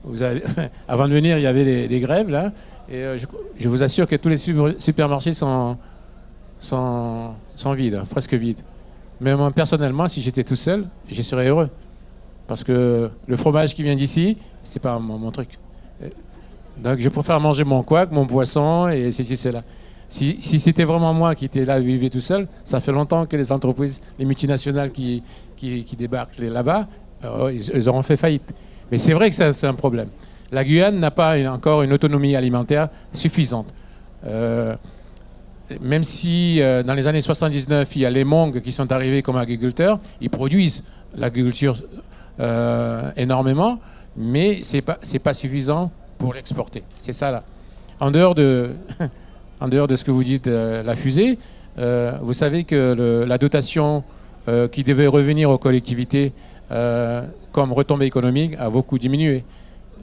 Vous 0.06 0.22
avant 0.88 1.08
de 1.08 1.14
venir, 1.14 1.36
il 1.36 1.42
y 1.42 1.46
avait 1.46 1.88
des, 1.88 2.00
grèves 2.00 2.30
là. 2.30 2.52
Et 2.88 2.96
euh, 2.96 3.18
je, 3.58 3.68
vous 3.68 3.82
assure 3.82 4.06
que 4.06 4.14
tous 4.16 4.28
les 4.28 4.38
supermarchés 4.78 5.34
sont, 5.34 5.76
sont, 6.60 7.32
sont 7.56 7.72
vides, 7.74 8.02
presque 8.08 8.34
vides. 8.34 8.60
Mais 9.20 9.34
moi, 9.34 9.50
personnellement, 9.50 10.06
si 10.08 10.22
j'étais 10.22 10.44
tout 10.44 10.56
seul, 10.56 10.86
je 11.10 11.20
serais 11.22 11.48
heureux. 11.48 11.68
Parce 12.46 12.62
que 12.62 13.10
le 13.26 13.36
fromage 13.36 13.74
qui 13.74 13.82
vient 13.82 13.96
d'ici, 13.96 14.36
c'est 14.62 14.80
pas 14.80 14.98
mon, 15.00 15.30
truc. 15.32 15.58
Donc 16.76 17.00
je 17.00 17.08
préfère 17.08 17.40
manger 17.40 17.64
mon 17.64 17.82
couac, 17.82 18.12
mon 18.12 18.26
poisson 18.26 18.88
et 18.88 19.10
ceci, 19.10 19.36
cela. 19.36 19.64
Si, 20.08 20.40
c'était 20.40 20.84
vraiment 20.84 21.12
moi 21.12 21.34
qui 21.34 21.46
étais 21.46 21.64
là, 21.64 21.80
vivais 21.80 22.10
tout 22.10 22.20
seul, 22.20 22.46
ça 22.64 22.80
fait 22.80 22.92
longtemps 22.92 23.26
que 23.26 23.36
les 23.36 23.50
entreprises, 23.50 24.00
les 24.18 24.24
multinationales 24.24 24.90
qui, 24.92 25.22
qui, 25.56 25.96
débarquent 25.98 26.38
là-bas, 26.38 26.86
euh, 27.24 27.52
ils, 27.52 27.88
auront 27.88 28.02
fait 28.02 28.16
faillite. 28.16 28.42
Mais 28.90 28.98
c'est 28.98 29.12
vrai 29.12 29.30
que 29.30 29.34
c'est 29.34 29.66
un 29.66 29.74
problème. 29.74 30.08
La 30.52 30.64
Guyane 30.64 31.00
n'a 31.00 31.10
pas 31.10 31.36
encore 31.50 31.82
une 31.82 31.92
autonomie 31.92 32.36
alimentaire 32.36 32.88
suffisante. 33.12 33.66
Euh, 34.24 34.76
même 35.80 36.04
si 36.04 36.60
euh, 36.60 36.82
dans 36.82 36.94
les 36.94 37.06
années 37.06 37.20
79, 37.20 37.96
il 37.96 38.02
y 38.02 38.06
a 38.06 38.10
les 38.10 38.24
Mongs 38.24 38.60
qui 38.60 38.72
sont 38.72 38.90
arrivés 38.92 39.22
comme 39.22 39.36
agriculteurs, 39.36 39.98
ils 40.20 40.30
produisent 40.30 40.84
l'agriculture 41.16 41.82
euh, 42.38 43.10
énormément, 43.16 43.80
mais 44.16 44.62
ce 44.62 44.76
n'est 44.76 44.82
pas, 44.82 44.98
pas 45.22 45.34
suffisant 45.34 45.90
pour 46.18 46.34
l'exporter. 46.34 46.82
C'est 46.98 47.12
ça 47.12 47.30
là. 47.30 47.42
En 47.98 48.10
dehors 48.10 48.34
de, 48.34 48.70
en 49.60 49.68
dehors 49.68 49.86
de 49.86 49.96
ce 49.96 50.04
que 50.04 50.10
vous 50.10 50.24
dites, 50.24 50.46
la 50.46 50.94
fusée, 50.96 51.38
vous 51.76 52.32
savez 52.32 52.64
que 52.64 53.24
la 53.26 53.38
dotation 53.38 54.04
qui 54.72 54.84
devait 54.84 55.06
revenir 55.06 55.50
aux 55.50 55.58
collectivités 55.58 56.32
comme 56.68 57.72
retombée 57.72 58.04
économique 58.04 58.54
a 58.58 58.68
beaucoup 58.68 58.98
diminué. 58.98 59.42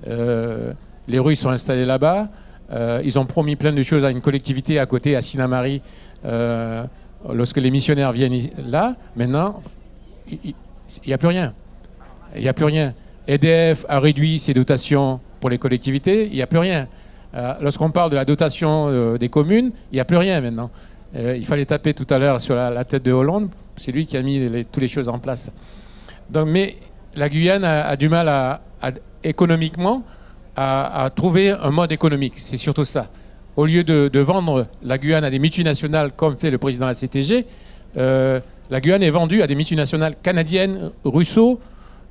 Euh, 0.08 0.74
les 1.08 1.20
Russes 1.20 1.42
sont 1.42 1.50
installés 1.50 1.86
là-bas. 1.86 2.30
Euh, 2.72 3.02
ils 3.04 3.20
ont 3.20 3.26
promis 3.26 3.56
plein 3.56 3.72
de 3.72 3.84
choses 3.84 4.04
à 4.04 4.10
une 4.10 4.22
collectivité 4.22 4.80
à 4.80 4.86
côté, 4.86 5.16
à 5.16 5.22
Sinamari, 5.22 5.84
euh, 6.26 6.84
lorsque 7.32 7.58
les 7.58 7.70
missionnaires 7.70 8.12
viennent 8.12 8.50
là. 8.66 8.96
Maintenant, 9.16 9.62
il 10.32 10.56
n'y 11.06 11.14
a 11.14 11.18
plus 11.18 11.28
rien. 11.28 11.54
Il 12.36 12.42
n'y 12.42 12.48
a 12.48 12.54
plus 12.54 12.66
rien. 12.66 12.94
EDF 13.28 13.86
a 13.88 14.00
réduit 14.00 14.40
ses 14.40 14.54
dotations 14.54 15.20
pour 15.40 15.50
les 15.50 15.58
collectivités, 15.58 16.26
il 16.26 16.34
n'y 16.34 16.42
a 16.42 16.48
plus 16.48 16.60
rien. 16.60 16.88
Euh, 17.36 17.54
Lorsqu'on 17.62 17.90
parle 17.90 18.12
de 18.12 18.16
la 18.16 18.26
dotation 18.26 18.88
euh, 18.90 19.18
des 19.18 19.30
communes, 19.30 19.72
il 19.92 19.96
n'y 19.96 20.00
a 20.00 20.06
plus 20.06 20.18
rien 20.18 20.40
maintenant. 20.42 20.70
Euh, 21.16 21.36
il 21.38 21.46
fallait 21.46 21.66
taper 21.66 21.94
tout 21.94 22.08
à 22.10 22.20
l'heure 22.20 22.42
sur 22.42 22.56
la, 22.56 22.84
tête 22.86 23.04
de 23.04 23.12
Hollande, 23.12 23.50
c'est 23.76 23.92
lui 23.92 24.06
qui 24.06 24.18
a 24.18 24.22
mis 24.22 24.66
toutes 24.72 24.82
les 24.82 24.88
choses 24.88 25.10
en 25.10 25.20
place. 25.20 25.52
Mais 26.46 26.78
la 27.16 27.30
Guyane 27.30 27.64
a, 27.64 27.96
du 27.96 28.10
mal 28.10 28.60
économiquement 29.24 30.04
à, 30.56 31.10
trouver 31.16 31.52
un 31.52 31.70
mode 31.70 31.92
économique. 31.92 32.34
C'est 32.38 32.58
surtout 32.58 32.86
ça. 32.86 33.10
Au 33.56 33.68
lieu 33.68 33.84
de, 33.84 34.20
vendre 34.20 34.68
la 34.82 34.98
Guyane 34.98 35.24
à 35.24 35.30
des 35.30 35.38
multinationales 35.38 36.12
comme 36.16 36.38
fait 36.38 36.50
le 36.50 36.58
président 36.58 36.88
de 36.88 36.92
la 36.92 36.96
CTG, 36.96 37.46
la 37.96 38.82
Guyane 38.82 39.04
est 39.04 39.12
vendue 39.12 39.44
à 39.44 39.48
des 39.48 39.56
multinationales 39.56 40.16
canadiennes, 40.16 40.92
russo, 41.04 41.60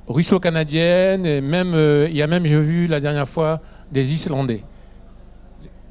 russo-canadiennes, 0.07 1.25
et 1.25 1.41
même, 1.41 1.75
il 2.09 2.15
y 2.15 2.21
a 2.21 2.27
même, 2.27 2.45
j'ai 2.45 2.59
vu 2.59 2.87
la 2.87 3.01
dernière 3.01 3.27
fois, 3.27 3.59
des 3.91 4.13
Islandais. 4.13 4.63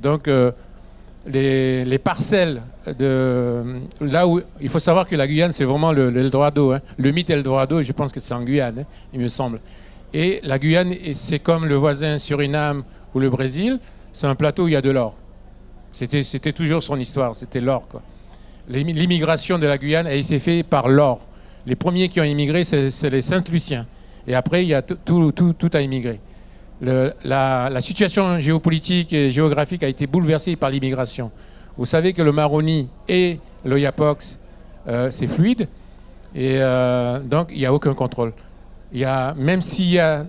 Donc, 0.02 0.26
euh, 0.26 0.50
les, 1.26 1.84
les 1.84 1.98
parcelles 1.98 2.62
de 2.98 3.62
là 4.00 4.26
où 4.26 4.40
il 4.60 4.68
faut 4.68 4.80
savoir 4.80 5.06
que 5.06 5.14
la 5.14 5.26
Guyane 5.26 5.52
c'est 5.52 5.64
vraiment 5.64 5.92
le, 5.92 6.10
l'Eldorado, 6.10 6.72
hein. 6.72 6.80
le 6.96 7.12
mythe 7.12 7.30
Eldorado 7.30 7.78
et 7.78 7.84
je 7.84 7.92
pense 7.92 8.12
que 8.12 8.18
c'est 8.18 8.34
en 8.34 8.42
Guyane, 8.42 8.80
hein, 8.80 8.84
il 9.12 9.20
me 9.20 9.28
semble. 9.28 9.60
Et 10.12 10.40
la 10.42 10.58
Guyane 10.58 10.94
c'est 11.14 11.38
comme 11.38 11.66
le 11.66 11.76
voisin 11.76 12.18
Suriname 12.18 12.82
ou 13.14 13.20
le 13.20 13.30
Brésil, 13.30 13.78
c'est 14.12 14.26
un 14.26 14.34
plateau 14.34 14.64
où 14.64 14.68
il 14.68 14.72
y 14.72 14.76
a 14.76 14.82
de 14.82 14.90
l'or. 14.90 15.16
C'était 15.92 16.52
toujours 16.52 16.82
son 16.82 16.98
histoire, 16.98 17.36
c'était 17.36 17.60
l'or 17.60 17.86
L'immigration 18.68 19.58
de 19.58 19.66
la 19.66 19.78
Guyane 19.78 20.06
elle 20.06 20.24
s'est 20.24 20.38
faite 20.38 20.66
par 20.66 20.88
l'or. 20.88 21.20
Les 21.66 21.76
premiers 21.76 22.08
qui 22.08 22.20
ont 22.20 22.24
immigré 22.24 22.64
c'est, 22.64 23.10
les 23.10 23.22
Saint-Luciens 23.22 23.86
et 24.26 24.34
après 24.34 24.64
il 24.64 24.68
y 24.68 24.74
a 24.74 24.82
tout, 24.82 24.98
tout, 25.04 25.30
tout, 25.30 25.52
tout 25.52 25.70
a 25.72 25.80
immigré. 25.80 26.20
La, 26.82 27.80
situation 27.80 28.40
géopolitique 28.40 29.12
et 29.12 29.30
géographique 29.30 29.84
a 29.84 29.88
été 29.88 30.08
bouleversée 30.08 30.56
par 30.56 30.70
l'immigration. 30.70 31.30
Vous 31.76 31.86
savez 31.86 32.12
que 32.12 32.22
le 32.22 32.32
Maroni 32.32 32.88
et 33.08 33.38
l'Oyapox, 33.64 34.40
euh, 34.88 35.08
c'est 35.10 35.28
fluide, 35.28 35.68
et 36.34 36.56
euh, 36.58 37.20
donc 37.20 37.48
il 37.52 37.58
n'y 37.58 37.66
a 37.66 37.72
aucun 37.72 37.94
contrôle. 37.94 38.32
Y 38.92 39.04
a, 39.04 39.32
même 39.34 39.60
s'il 39.60 39.90
y 39.90 40.00
a 40.00 40.26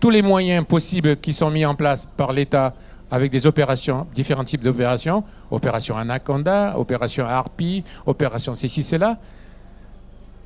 tous 0.00 0.10
les 0.10 0.22
moyens 0.22 0.66
possibles 0.66 1.16
qui 1.16 1.32
sont 1.32 1.50
mis 1.50 1.64
en 1.64 1.76
place 1.76 2.08
par 2.16 2.32
l'État 2.32 2.74
avec 3.08 3.30
des 3.30 3.46
opérations, 3.46 4.08
différents 4.12 4.44
types 4.44 4.62
d'opérations, 4.62 5.22
opération 5.52 5.96
Anaconda, 5.96 6.76
opération 6.78 7.26
Harpie, 7.26 7.84
opération 8.06 8.56
ceci, 8.56 8.82
cela, 8.82 9.18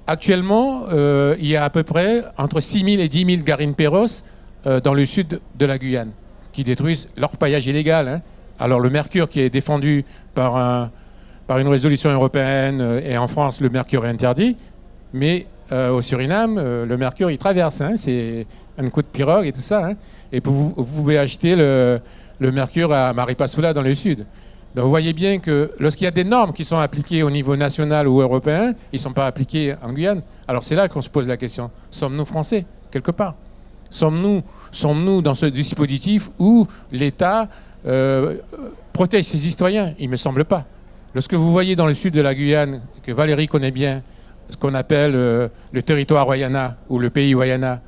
Actuellement, 0.09 0.85
euh, 0.93 1.35
il 1.41 1.49
y 1.49 1.57
a 1.57 1.65
à 1.65 1.71
peu 1.71 1.83
près 1.83 2.23
entre 2.39 2.61
6 2.61 2.85
000 2.85 3.03
et 3.03 3.09
10 3.09 3.25
000 3.25 3.43
garines 3.43 3.75
perros 3.75 4.23
euh, 4.67 4.81
dans 4.81 4.95
le 4.95 5.07
sud 5.07 5.41
de 5.59 5.67
la 5.67 5.79
Guyane 5.79 6.11
qui 6.53 6.65
détruisent 6.65 7.09
l'orpaillage 7.17 7.67
illégal. 7.67 8.09
hein. 8.09 8.21
Alors 8.59 8.81
le 8.81 8.91
mercure 8.91 9.29
qui 9.29 9.41
est 9.41 9.51
défendu 9.51 10.05
par, 10.35 10.57
un- 10.57 10.91
par 11.47 11.59
une 11.59 11.69
résolution 11.69 12.11
européenne 12.11 12.81
euh, 12.81 13.01
et 13.05 13.17
en 13.19 13.29
France, 13.29 13.61
le 13.61 13.69
mercure 13.69 14.07
est 14.07 14.11
interdit. 14.11 14.57
Mais 15.13 15.47
euh, 15.73 15.91
au 15.91 16.01
Suriname, 16.03 16.57
le 16.59 16.97
mercure, 16.97 17.31
il 17.31 17.39
traverse. 17.39 17.81
hein. 17.81 17.95
C'est 17.97 18.47
un 18.79 18.89
coup 18.91 19.03
de 19.03 19.07
pirogue 19.07 19.47
et 19.47 19.53
tout 19.53 19.61
ça. 19.61 19.87
hein. 19.87 19.95
Et 20.33 20.41
vous, 20.45 20.73
vous 20.77 20.85
pouvez 20.85 21.19
acheter 21.19 21.55
le, 21.57 22.01
le 22.39 22.53
mercure 22.53 22.93
à 22.93 23.13
Maripasoula 23.13 23.73
dans 23.73 23.83
le 23.83 23.95
sud. 23.95 24.27
Donc 24.75 24.85
vous 24.85 24.91
voyez 24.91 25.13
bien 25.15 25.39
que 25.39 25.71
lorsqu'il 25.79 26.05
y 26.05 26.09
a 26.09 26.11
des 26.11 26.25
normes 26.25 26.53
qui 26.53 26.63
sont 26.65 26.77
appliquées 26.77 27.23
au 27.23 27.31
niveau 27.31 27.57
national 27.57 28.07
ou 28.09 28.21
européen, 28.21 28.75
ils 28.93 28.97
ne 28.97 29.01
sont 29.01 29.13
pas 29.13 29.25
appliqués 29.27 29.75
en 29.83 29.93
Guyane. 29.93 30.23
Alors 30.49 30.65
c'est 30.65 30.75
là 30.75 30.87
qu'on 30.89 31.01
se 31.01 31.09
pose 31.09 31.29
la 31.29 31.37
question. 31.39 31.71
Sommes-nous 31.91 32.27
français, 32.27 32.67
quelque 32.91 33.11
part? 33.11 33.37
Sommes-nous 33.91 35.23
dans 35.23 35.35
ce 35.35 35.47
dispositif 35.47 36.31
où 36.39 36.67
l'État 36.93 37.49
euh, 37.87 38.39
protège 38.93 39.25
ses 39.25 39.39
citoyens 39.39 39.95
Il 39.99 40.07
ne 40.07 40.13
me 40.13 40.17
semble 40.17 40.45
pas. 40.45 40.65
Lorsque 41.15 41.35
vous 41.35 41.53
voyez 41.53 41.77
dans 41.77 41.87
le 41.87 41.95
sud 41.95 42.15
de 42.15 42.21
la 42.21 42.35
Guyane, 42.35 42.83
que 43.03 43.13
Valérie 43.13 43.47
connaît 43.47 43.71
bien, 43.71 44.03
ce 44.51 44.57
qu'on 44.57 44.75
appelle 44.75 45.13
euh, 45.15 45.49
le 45.73 45.83
territoire 45.83 46.27
Wayana 46.27 46.77
ou 46.89 46.99
le 46.99 47.11
pays 47.11 47.35
Wayana, 47.35 47.81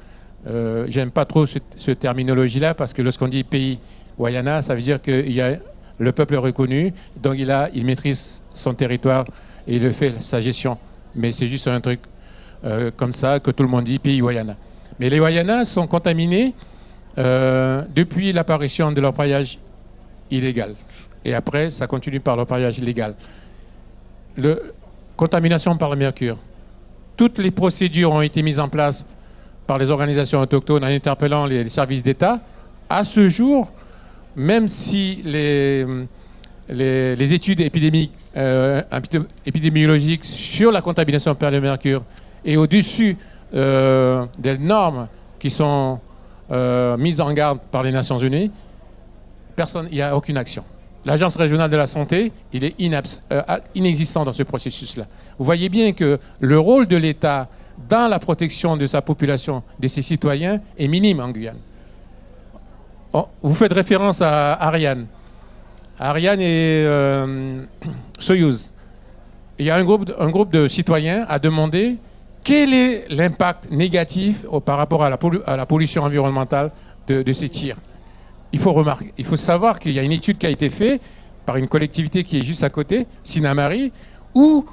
euh, 0.46 0.86
j'aime 0.88 1.10
pas 1.10 1.24
trop 1.24 1.46
ce, 1.46 1.58
ce 1.76 1.90
terminologie-là 1.90 2.74
parce 2.74 2.92
que 2.94 3.02
lorsqu'on 3.02 3.28
dit 3.28 3.44
pays 3.44 3.78
Wayana, 4.18 4.62
ça 4.62 4.74
veut 4.74 4.82
dire 4.82 5.02
qu'il 5.02 5.32
y 5.32 5.40
a 5.40 5.56
le 5.98 6.12
peuple 6.12 6.36
reconnu, 6.36 6.92
donc 7.20 7.34
il, 7.38 7.50
a, 7.50 7.68
maîtrise 7.82 8.42
son 8.54 8.72
territoire 8.72 9.24
et 9.66 9.76
il 9.76 9.92
fait 9.92 10.22
sa 10.22 10.40
gestion. 10.40 10.78
Mais 11.14 11.32
c'est 11.32 11.48
juste 11.48 11.66
un 11.66 11.80
truc 11.80 12.00
comme 12.96 13.12
ça 13.12 13.40
que 13.40 13.50
tout 13.50 13.62
le 13.62 13.68
monde 13.68 13.84
dit 13.84 13.98
pays 13.98 14.22
Wayana. 14.22 14.56
Mais 14.98 15.08
les 15.08 15.20
Wayanas 15.20 15.66
sont 15.66 15.86
contaminés 15.86 16.54
euh, 17.18 17.82
depuis 17.94 18.32
l'apparition 18.32 18.92
de 18.92 19.00
l'orpaillage 19.00 19.58
illégal. 20.30 20.74
Et 21.24 21.34
après, 21.34 21.70
ça 21.70 21.86
continue 21.86 22.20
par 22.20 22.36
l'orpaillage 22.36 22.78
illégal. 22.78 23.14
Le, 24.36 24.72
contamination 25.18 25.76
par 25.76 25.90
le 25.90 25.96
mercure. 25.96 26.38
Toutes 27.16 27.38
les 27.38 27.50
procédures 27.50 28.12
ont 28.12 28.22
été 28.22 28.40
mises 28.40 28.60
en 28.60 28.68
place 28.68 29.04
par 29.66 29.76
les 29.76 29.90
organisations 29.90 30.40
autochtones 30.40 30.84
en 30.84 30.86
interpellant 30.86 31.44
les, 31.44 31.68
services 31.68 32.02
d'État. 32.02 32.40
À 32.88 33.04
ce 33.04 33.28
jour, 33.28 33.70
même 34.36 34.68
si 34.68 35.20
les, 35.24 35.84
les, 36.68 37.34
études 37.34 37.60
euh, 37.60 38.82
épidé- 38.92 39.26
épidémiologiques 39.44 40.24
sur 40.24 40.70
la 40.70 40.80
contamination 40.80 41.34
par 41.34 41.50
le 41.50 41.60
mercure 41.60 42.04
est 42.44 42.56
au-dessus 42.56 43.16
euh, 43.54 44.26
des 44.38 44.58
normes 44.58 45.08
qui 45.38 45.50
sont 45.50 46.00
euh, 46.50 46.96
mises 46.96 47.20
en 47.20 47.32
garde 47.32 47.60
par 47.70 47.82
les 47.82 47.92
Nations 47.92 48.18
Unies, 48.18 48.50
personne, 49.56 49.88
il 49.90 49.96
n'y 49.96 50.02
a 50.02 50.14
aucune 50.14 50.36
action. 50.36 50.64
L'Agence 51.04 51.36
régionale 51.36 51.70
de 51.70 51.76
la 51.76 51.86
santé, 51.86 52.32
il 52.52 52.64
est 52.64 52.74
euh, 52.80 53.42
inexistant 53.74 54.24
dans 54.24 54.32
ce 54.32 54.42
processus-là. 54.42 55.06
Vous 55.38 55.44
voyez 55.44 55.68
bien 55.68 55.92
que 55.92 56.18
le 56.40 56.58
rôle 56.58 56.86
de 56.86 56.96
l'État 56.96 57.48
dans 57.88 58.08
la 58.08 58.18
protection 58.18 58.76
de 58.76 58.86
sa 58.86 59.00
population, 59.00 59.62
de 59.78 59.88
ses 59.88 60.02
citoyens, 60.02 60.60
est 60.76 60.88
minime 60.88 61.20
en 61.20 61.30
Guyane. 61.30 61.58
Oh, 63.12 63.28
vous 63.40 63.54
faites 63.54 63.72
référence 63.72 64.20
à 64.20 64.52
Ariane. 64.54 65.06
Ariane 65.98 66.40
et 66.40 66.86
Soyouz. 68.18 68.72
Il 69.58 69.66
y 69.66 69.70
a 69.70 69.76
un 69.76 69.84
groupe, 69.84 70.12
un 70.18 70.28
groupe 70.28 70.52
de 70.52 70.68
citoyens 70.68 71.24
a 71.28 71.38
demandé 71.38 71.96
quel 72.42 72.72
est 72.72 73.06
l'impact 73.10 73.70
négatif 73.70 74.44
au- 74.48 74.60
par 74.60 74.78
rapport 74.78 75.04
à 75.04 75.10
la, 75.10 75.66
pollution 75.66 76.02
environnementale 76.02 76.70
de, 77.06 77.32
ces 77.32 77.48
tirs? 77.48 77.76
Il 78.52 78.58
faut, 78.58 79.36
savoir 79.36 79.78
qu'il 79.78 79.92
y 79.92 79.98
a 79.98 80.02
une 80.02 80.12
étude 80.12 80.38
qui 80.38 80.46
a 80.46 80.50
été 80.50 80.70
faite 80.70 81.02
par 81.44 81.56
une 81.56 81.68
collectivité 81.68 82.24
qui 82.24 82.38
est 82.38 82.44
juste 82.44 82.64
à 82.64 82.70
côté, 82.70 83.06
Sinamari, 83.22 83.92
où 84.34 84.64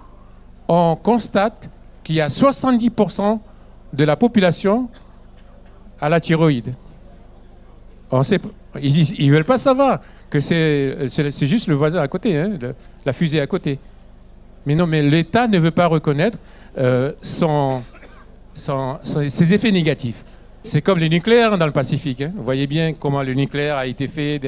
on 0.68 0.96
constate 0.96 1.70
qu'il 2.04 2.16
y 2.16 2.22
a 2.22 2.28
70% 2.28 3.40
de 3.94 4.04
la 4.04 4.16
population 4.16 4.90
à 6.00 6.10
la 6.10 6.20
thyroïde. 6.20 6.74
Ils 8.82 9.28
ne 9.28 9.32
veulent 9.32 9.46
pas 9.46 9.58
savoir 9.58 10.00
que 10.30 10.40
c'est 10.40 11.46
juste 11.46 11.68
le 11.68 11.76
voisin 11.76 12.02
à 12.02 12.08
côté, 12.08 12.38
hein, 12.38 12.58
la 13.06 13.14
fusée 13.14 13.42
à 13.42 13.48
côté. 13.48 13.80
Mais 14.66 14.76
non, 14.76 14.88
mais 14.88 15.02
l'État 15.02 15.48
ne 15.48 15.60
veut 15.60 15.72
pas 15.72 15.88
reconnaître 15.88 16.38
euh, 16.78 17.12
son, 17.22 17.82
son- 18.56 18.98
son- 19.04 19.30
ses 19.30 19.54
effets 19.54 19.72
négatifs. 19.72 20.24
C'est 20.68 20.82
comme 20.82 20.98
le 20.98 21.08
nucléaire 21.08 21.60
dans 21.60 21.68
le 21.68 21.72
Pacifique. 21.72 22.22
hein. 22.22 22.32
Vous 22.36 22.44
voyez 22.44 22.66
bien 22.66 22.94
comment 22.94 23.22
le 23.22 23.36
nucléaire 23.36 23.76
a 23.78 23.86
été 23.86 24.08
fait. 24.08 24.42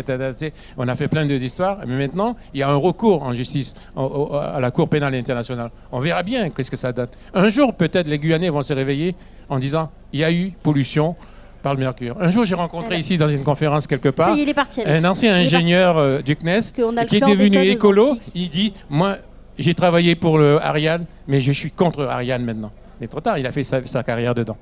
On 0.76 0.88
a 0.88 0.96
fait 0.96 1.08
plein 1.08 1.28
d'histoires. 1.28 1.78
Mais 1.86 1.96
maintenant, 1.96 2.36
il 2.56 2.60
y 2.62 2.64
a 2.64 2.70
un 2.70 2.76
recours 2.76 3.22
en 3.22 3.36
justice 3.36 3.76
à 3.96 4.60
la 4.60 4.72
Cour 4.72 4.90
pénale 4.90 5.14
internationale. 5.14 5.70
On 5.92 6.00
verra 6.00 6.24
bien 6.24 6.50
qu'est-ce 6.50 6.72
que 6.72 6.78
ça 6.78 6.92
donne. 6.92 7.10
Un 7.36 7.50
jour, 7.50 7.72
peut-être, 7.76 8.08
les 8.08 8.18
Guyanais 8.18 8.50
vont 8.50 8.64
se 8.64 8.74
réveiller 8.74 9.14
en 9.48 9.60
disant 9.60 9.92
il 10.12 10.22
y 10.22 10.24
a 10.24 10.32
eu 10.32 10.54
pollution 10.64 11.16
par 11.62 11.76
le 11.76 11.82
mercure. 11.82 12.16
Un 12.20 12.32
jour, 12.32 12.46
j'ai 12.46 12.56
rencontré 12.56 12.88
Alors. 12.96 13.00
ici, 13.00 13.18
dans 13.20 13.30
une 13.30 13.44
conférence 13.44 13.86
quelque 13.86 14.10
part, 14.10 14.30
Ça 14.30 14.36
y 14.36 14.40
est, 14.40 14.44
il 14.44 14.50
est 14.50 14.54
parti. 14.56 14.82
Alex. 14.82 15.06
un 15.06 15.10
ancien 15.10 15.38
Il 15.38 15.44
est 15.44 15.46
ingénieur 15.46 15.98
euh, 16.00 16.22
du 16.24 16.36
CNES 16.36 16.62
qui 17.08 17.18
est 17.18 17.20
devenu 17.20 17.58
écolo. 17.60 18.18
Il 18.34 18.50
dit 18.50 18.74
Moi, 18.90 19.18
j'ai 19.58 19.74
travaillé 19.74 20.16
pour 20.16 20.38
le 20.38 20.64
Ariane, 20.64 21.06
mais 21.28 21.42
je 21.42 21.52
suis 21.52 21.72
contre 21.72 22.04
Ariane 22.06 22.44
maintenant. 22.44 22.72
Mais 23.02 23.08
trop 23.08 23.22
tard, 23.22 23.38
il 23.38 23.46
a 23.46 23.52
fait 23.52 23.64
sa, 23.64 24.04
carrière 24.04 24.34
dedans. 24.34 24.58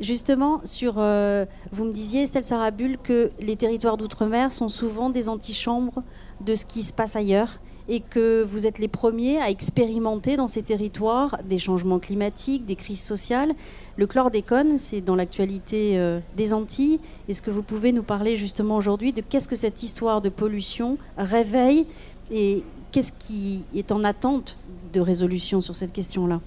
Justement, 0.00 0.60
sur, 0.64 0.94
euh, 0.98 1.44
vous 1.72 1.84
me 1.84 1.92
disiez, 1.92 2.22
Estelle 2.22 2.44
Sarabul, 2.44 2.98
que 3.02 3.30
les 3.40 3.56
territoires 3.56 3.96
d'outre-mer 3.96 4.52
sont 4.52 4.68
souvent 4.68 5.10
des 5.10 5.28
antichambres 5.28 6.02
de 6.40 6.54
ce 6.54 6.64
qui 6.64 6.82
se 6.82 6.92
passe 6.92 7.16
ailleurs 7.16 7.58
et 7.88 8.00
que 8.00 8.42
vous 8.42 8.66
êtes 8.66 8.78
les 8.78 8.86
premiers 8.86 9.40
à 9.40 9.48
expérimenter 9.48 10.36
dans 10.36 10.46
ces 10.46 10.62
territoires 10.62 11.38
des 11.44 11.58
changements 11.58 11.98
climatiques, 11.98 12.66
des 12.66 12.76
crises 12.76 13.02
sociales. 13.02 13.54
Le 13.96 14.06
chlordécone, 14.06 14.76
c'est 14.76 15.00
dans 15.00 15.16
l'actualité 15.16 15.98
euh, 15.98 16.20
des 16.36 16.52
Antilles. 16.52 17.00
Est-ce 17.28 17.40
que 17.40 17.50
vous 17.50 17.62
pouvez 17.62 17.92
nous 17.92 18.02
parler 18.02 18.36
justement 18.36 18.76
aujourd'hui 18.76 19.12
de 19.12 19.22
qu'est-ce 19.22 19.48
que 19.48 19.56
cette 19.56 19.82
histoire 19.82 20.20
de 20.20 20.28
pollution 20.28 20.98
réveille 21.16 21.86
et 22.30 22.62
qu'est-ce 22.92 23.12
qui 23.12 23.64
est 23.74 23.92
en 23.92 24.04
attente 24.04 24.56
de 24.92 25.00
résolution 25.00 25.60
sur 25.60 25.76
cette 25.76 25.92
question-là? 25.92 26.40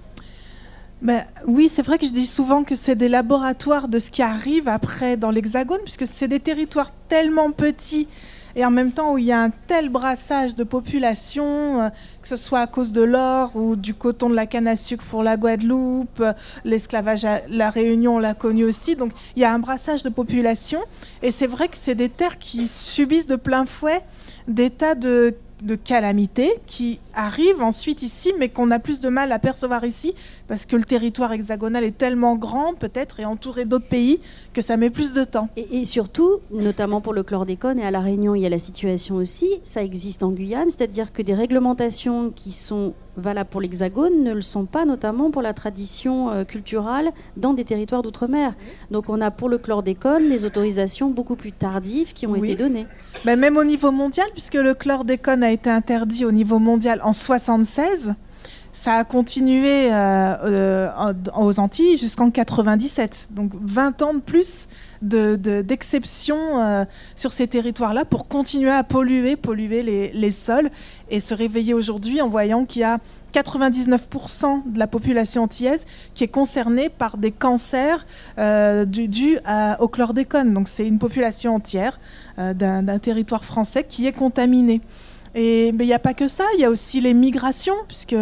Ben, 1.01 1.25
oui, 1.47 1.67
c'est 1.67 1.81
vrai 1.81 1.97
que 1.97 2.05
je 2.05 2.11
dis 2.11 2.27
souvent 2.27 2.63
que 2.63 2.75
c'est 2.75 2.95
des 2.95 3.09
laboratoires 3.09 3.87
de 3.87 3.97
ce 3.97 4.11
qui 4.11 4.21
arrive 4.21 4.67
après 4.67 5.17
dans 5.17 5.31
l'Hexagone, 5.31 5.79
puisque 5.83 6.05
c'est 6.05 6.27
des 6.27 6.39
territoires 6.39 6.91
tellement 7.09 7.51
petits 7.51 8.07
et 8.55 8.65
en 8.65 8.71
même 8.71 8.91
temps 8.91 9.13
où 9.13 9.17
il 9.17 9.25
y 9.25 9.31
a 9.31 9.41
un 9.41 9.49
tel 9.67 9.89
brassage 9.89 10.55
de 10.55 10.63
population, 10.63 11.81
euh, 11.81 11.89
que 12.21 12.27
ce 12.27 12.35
soit 12.35 12.59
à 12.59 12.67
cause 12.67 12.91
de 12.91 13.01
l'or 13.01 13.55
ou 13.55 13.75
du 13.75 13.93
coton 13.93 14.29
de 14.29 14.35
la 14.35 14.45
canne 14.45 14.67
à 14.67 14.75
sucre 14.75 15.05
pour 15.09 15.23
la 15.23 15.37
Guadeloupe, 15.37 16.19
euh, 16.19 16.33
l'esclavage 16.65 17.25
à 17.25 17.41
la 17.47 17.69
Réunion, 17.69 18.15
on 18.15 18.19
l'a 18.19 18.33
connu 18.33 18.63
aussi. 18.63 18.95
Donc 18.95 19.11
il 19.35 19.41
y 19.41 19.45
a 19.45 19.53
un 19.53 19.59
brassage 19.59 20.03
de 20.03 20.09
population 20.09 20.81
et 21.21 21.31
c'est 21.31 21.47
vrai 21.47 21.67
que 21.67 21.77
c'est 21.77 21.95
des 21.95 22.09
terres 22.09 22.39
qui 22.39 22.67
subissent 22.67 23.27
de 23.27 23.35
plein 23.35 23.65
fouet 23.65 24.01
des 24.47 24.69
tas 24.69 24.95
de 24.95 25.35
de 25.61 25.75
calamités 25.75 26.51
qui 26.65 26.99
arrivent 27.13 27.61
ensuite 27.61 28.01
ici, 28.01 28.33
mais 28.37 28.49
qu'on 28.49 28.71
a 28.71 28.79
plus 28.79 29.01
de 29.01 29.09
mal 29.09 29.31
à 29.31 29.39
percevoir 29.39 29.85
ici, 29.85 30.13
parce 30.47 30.65
que 30.65 30.75
le 30.75 30.83
territoire 30.83 31.31
hexagonal 31.33 31.83
est 31.83 31.97
tellement 31.97 32.35
grand, 32.35 32.73
peut-être, 32.73 33.19
et 33.19 33.25
entouré 33.25 33.65
d'autres 33.65 33.87
pays, 33.87 34.19
que 34.53 34.61
ça 34.61 34.77
met 34.77 34.89
plus 34.89 35.13
de 35.13 35.23
temps. 35.23 35.49
Et, 35.55 35.85
surtout, 35.85 36.39
notamment 36.51 37.01
pour 37.01 37.13
le 37.13 37.23
chlordécone, 37.23 37.79
et 37.79 37.85
à 37.85 37.91
La 37.91 37.99
Réunion, 37.99 38.35
il 38.35 38.41
y 38.41 38.45
a 38.45 38.49
la 38.49 38.59
situation 38.59 39.15
aussi, 39.15 39.59
ça 39.63 39.83
existe 39.83 40.23
en 40.23 40.31
Guyane, 40.31 40.69
c'est-à-dire 40.69 41.13
que 41.13 41.21
des 41.21 41.33
réglementations 41.33 42.31
qui 42.31 42.51
sont 42.51 42.93
valables 43.17 43.49
pour 43.49 43.61
l'Hexagone 43.61 44.23
ne 44.23 44.33
le 44.33 44.41
sont 44.41 44.65
pas, 44.65 44.85
notamment 44.85 45.31
pour 45.31 45.41
la 45.41 45.53
tradition 45.53 46.31
euh, 46.31 46.43
culturelle 46.43 47.11
dans 47.37 47.53
des 47.53 47.65
territoires 47.65 48.01
d'outre-mer. 48.01 48.53
Donc 48.89 49.09
on 49.09 49.19
a 49.21 49.31
pour 49.31 49.49
le 49.49 49.57
chlordécone 49.57 50.29
des 50.29 50.45
autorisations 50.45 51.09
beaucoup 51.09 51.35
plus 51.35 51.51
tardives 51.51 52.13
qui 52.13 52.25
ont 52.25 52.35
été 52.35 52.55
données. 52.55 52.87
Ben, 53.25 53.37
même 53.37 53.57
au 53.57 53.63
niveau 53.63 53.91
mondial, 53.91 54.27
puisque 54.33 54.55
le 54.55 54.73
chlordécone 54.73 55.43
a 55.43 55.50
été 55.51 55.69
interdit 55.69 56.25
au 56.25 56.31
niveau 56.31 56.59
mondial 56.59 57.01
en 57.03 57.13
76, 57.13 58.15
ça 58.73 58.95
a 58.95 59.03
continué 59.03 59.91
euh, 59.91 60.35
euh, 60.45 61.13
aux 61.37 61.59
Antilles 61.59 61.97
jusqu'en 61.97 62.31
97. 62.31 63.29
Donc 63.31 63.51
20 63.61 64.01
ans 64.01 64.13
de 64.13 64.19
plus 64.19 64.67
d'exception 65.01 66.35
de, 66.35 66.85
sur 67.15 67.33
ces 67.33 67.47
territoires-là 67.47 68.05
pour 68.05 68.27
continuer 68.27 68.71
à 68.71 68.83
polluer, 68.83 69.35
polluer 69.35 70.11
les, 70.13 70.31
sols 70.31 70.69
et 71.09 71.19
se 71.19 71.33
réveiller 71.33 71.73
aujourd'hui 71.73 72.21
en 72.21 72.29
voyant 72.29 72.65
qu'il 72.65 72.81
y 72.81 72.85
a 72.85 72.99
99% 73.33 74.71
de 74.71 74.79
la 74.79 74.87
population 74.87 75.43
antillaise 75.43 75.85
qui 76.13 76.23
est 76.23 76.29
concernée 76.29 76.89
par 76.89 77.17
des 77.17 77.31
cancers 77.31 78.05
euh, 78.37 78.85
dus 78.85 79.37
au 79.79 79.87
chlordécone. 79.87 80.53
Donc 80.53 80.67
c'est 80.67 80.85
une 80.85 80.99
population 80.99 81.55
entière 81.55 81.99
euh, 82.37 82.53
d'un 82.53 82.99
territoire 82.99 83.43
français 83.43 83.83
qui 83.83 84.07
est 84.07 84.11
contaminée. 84.11 84.81
Et 85.33 85.71
mais 85.71 85.85
il 85.85 85.87
n'y 85.87 85.93
a 85.93 85.99
pas 85.99 86.13
que 86.13 86.27
ça, 86.27 86.43
il 86.55 86.61
y 86.61 86.65
a 86.65 86.69
aussi 86.69 86.99
les 86.99 87.13
migrations, 87.13 87.75
puisque 87.87 88.15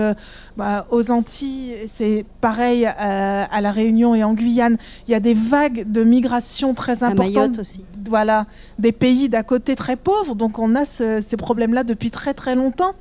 bah, 0.58 0.86
aux 0.92 1.10
Antilles, 1.10 1.76
c'est 1.98 2.26
pareil 2.42 2.86
euh, 2.86 3.46
à 3.50 3.62
la 3.62 3.72
Réunion 3.72 4.14
et 4.14 4.24
en 4.24 4.34
Guyane, 4.34 4.78
il 5.08 5.12
y 5.12 5.16
a 5.16 5.20
des 5.20 5.34
vagues 5.34 5.92
de 5.92 6.04
migration 6.04 6.74
très 6.74 7.04
importantes. 7.04 7.60
aussi. 7.60 7.84
Voilà, 8.08 8.46
des 8.78 8.92
pays 8.92 9.30
d'à 9.30 9.44
côté 9.44 9.76
très 9.76 9.96
pauvres, 9.96 10.36
donc 10.36 10.60
on 10.60 10.76
a 10.76 10.86
ces 10.86 11.38
problèmes-là 11.38 11.84
depuis 11.84 12.12
très 12.12 12.34
très 12.34 12.56
longtemps 12.56 12.94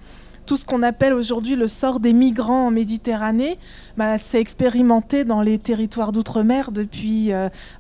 tout 0.49 0.57
ce 0.57 0.65
qu'on 0.65 0.83
appelle 0.83 1.13
aujourd'hui 1.13 1.57
le 1.57 1.69
sort 1.69 2.01
des 2.01 2.15
migrants 2.15 2.69
en 2.69 2.71
Méditerranée, 2.71 3.59
bah, 3.99 4.17
c'est 4.17 4.41
expérimenté 4.41 5.25
dans 5.25 5.43
les 5.43 5.59
territoires 5.59 6.11
d'outre-mer 6.11 6.73
depuis 6.73 7.31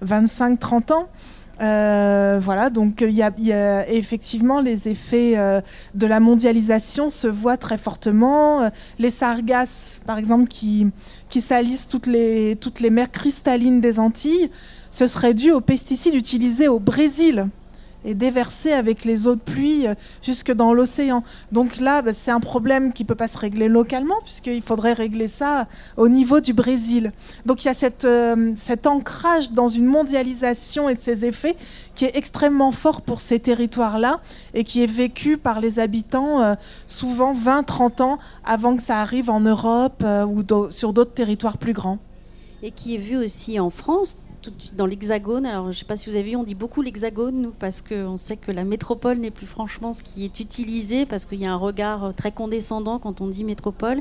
25-30 0.04 0.92
euh, 0.92 0.94
ans. 0.94 1.08
Euh, 1.60 2.38
voilà, 2.40 2.70
donc 2.70 3.00
il 3.00 3.10
y, 3.10 3.52
a 3.52 3.88
effectivement 3.88 4.60
les 4.60 4.88
effets 4.88 5.36
euh, 5.36 5.60
de 5.94 6.06
la 6.06 6.20
mondialisation 6.20 7.10
se 7.10 7.26
voient 7.26 7.56
très 7.56 7.78
fortement. 7.78 8.70
Les 8.98 9.10
sargasses, 9.10 10.00
par 10.06 10.18
exemple, 10.18 10.48
qui, 10.48 10.86
qui 11.28 11.40
salissent 11.40 11.88
toutes 11.88 12.06
les, 12.06 12.56
toutes 12.60 12.80
les 12.80 12.90
mers 12.90 13.10
cristallines 13.10 13.80
des 13.80 13.98
Antilles, 13.98 14.50
ce 14.90 15.06
serait 15.06 15.34
dû 15.34 15.50
aux 15.50 15.60
pesticides 15.60 16.14
utilisés 16.14 16.68
au 16.68 16.78
Brésil 16.78 17.48
et 18.04 18.14
déverser 18.14 18.72
avec 18.72 19.04
les 19.04 19.26
eaux 19.26 19.34
de 19.34 19.40
pluie 19.40 19.86
euh, 19.86 19.94
jusque 20.22 20.52
dans 20.52 20.72
l'océan. 20.72 21.22
Donc 21.52 21.78
là, 21.78 22.02
bah, 22.02 22.12
c'est 22.12 22.30
un 22.30 22.40
problème 22.40 22.92
qui 22.92 23.02
ne 23.02 23.08
peut 23.08 23.14
pas 23.14 23.28
se 23.28 23.38
régler 23.38 23.68
localement, 23.68 24.16
puisqu'il 24.24 24.62
faudrait 24.62 24.92
régler 24.92 25.26
ça 25.26 25.66
au 25.96 26.08
niveau 26.08 26.40
du 26.40 26.52
Brésil. 26.52 27.12
Donc 27.46 27.64
il 27.64 27.66
y 27.66 27.70
a 27.70 27.74
cette, 27.74 28.04
euh, 28.04 28.52
cet 28.56 28.86
ancrage 28.86 29.52
dans 29.52 29.68
une 29.68 29.86
mondialisation 29.86 30.88
et 30.88 30.94
de 30.94 31.00
ses 31.00 31.24
effets 31.24 31.56
qui 31.94 32.04
est 32.04 32.16
extrêmement 32.16 32.72
fort 32.72 33.02
pour 33.02 33.20
ces 33.20 33.40
territoires-là 33.40 34.20
et 34.54 34.64
qui 34.64 34.82
est 34.82 34.90
vécu 34.90 35.36
par 35.36 35.60
les 35.60 35.78
habitants 35.78 36.40
euh, 36.42 36.54
souvent 36.86 37.34
20-30 37.34 38.02
ans 38.02 38.18
avant 38.44 38.76
que 38.76 38.82
ça 38.82 39.00
arrive 39.00 39.30
en 39.30 39.40
Europe 39.40 40.04
ou 40.28 40.42
sur 40.70 40.92
d'autres 40.92 41.12
territoires 41.12 41.58
plus 41.58 41.72
grands. 41.72 41.98
Et 42.62 42.70
qui 42.70 42.94
est 42.94 42.98
vu 42.98 43.16
aussi 43.16 43.58
en 43.60 43.70
France 43.70 44.18
dans 44.76 44.86
l'Hexagone. 44.86 45.46
Alors, 45.46 45.64
je 45.64 45.68
ne 45.68 45.74
sais 45.74 45.84
pas 45.84 45.96
si 45.96 46.08
vous 46.08 46.16
avez 46.16 46.30
vu, 46.30 46.36
on 46.36 46.44
dit 46.44 46.54
beaucoup 46.54 46.82
l'Hexagone, 46.82 47.40
nous, 47.40 47.52
parce 47.52 47.82
qu'on 47.82 48.16
sait 48.16 48.36
que 48.36 48.52
la 48.52 48.64
métropole 48.64 49.18
n'est 49.18 49.30
plus 49.30 49.46
franchement 49.46 49.92
ce 49.92 50.02
qui 50.02 50.24
est 50.24 50.40
utilisé, 50.40 51.06
parce 51.06 51.24
qu'il 51.24 51.40
y 51.40 51.46
a 51.46 51.52
un 51.52 51.56
regard 51.56 52.14
très 52.14 52.32
condescendant 52.32 52.98
quand 52.98 53.20
on 53.20 53.26
dit 53.28 53.44
métropole. 53.44 54.00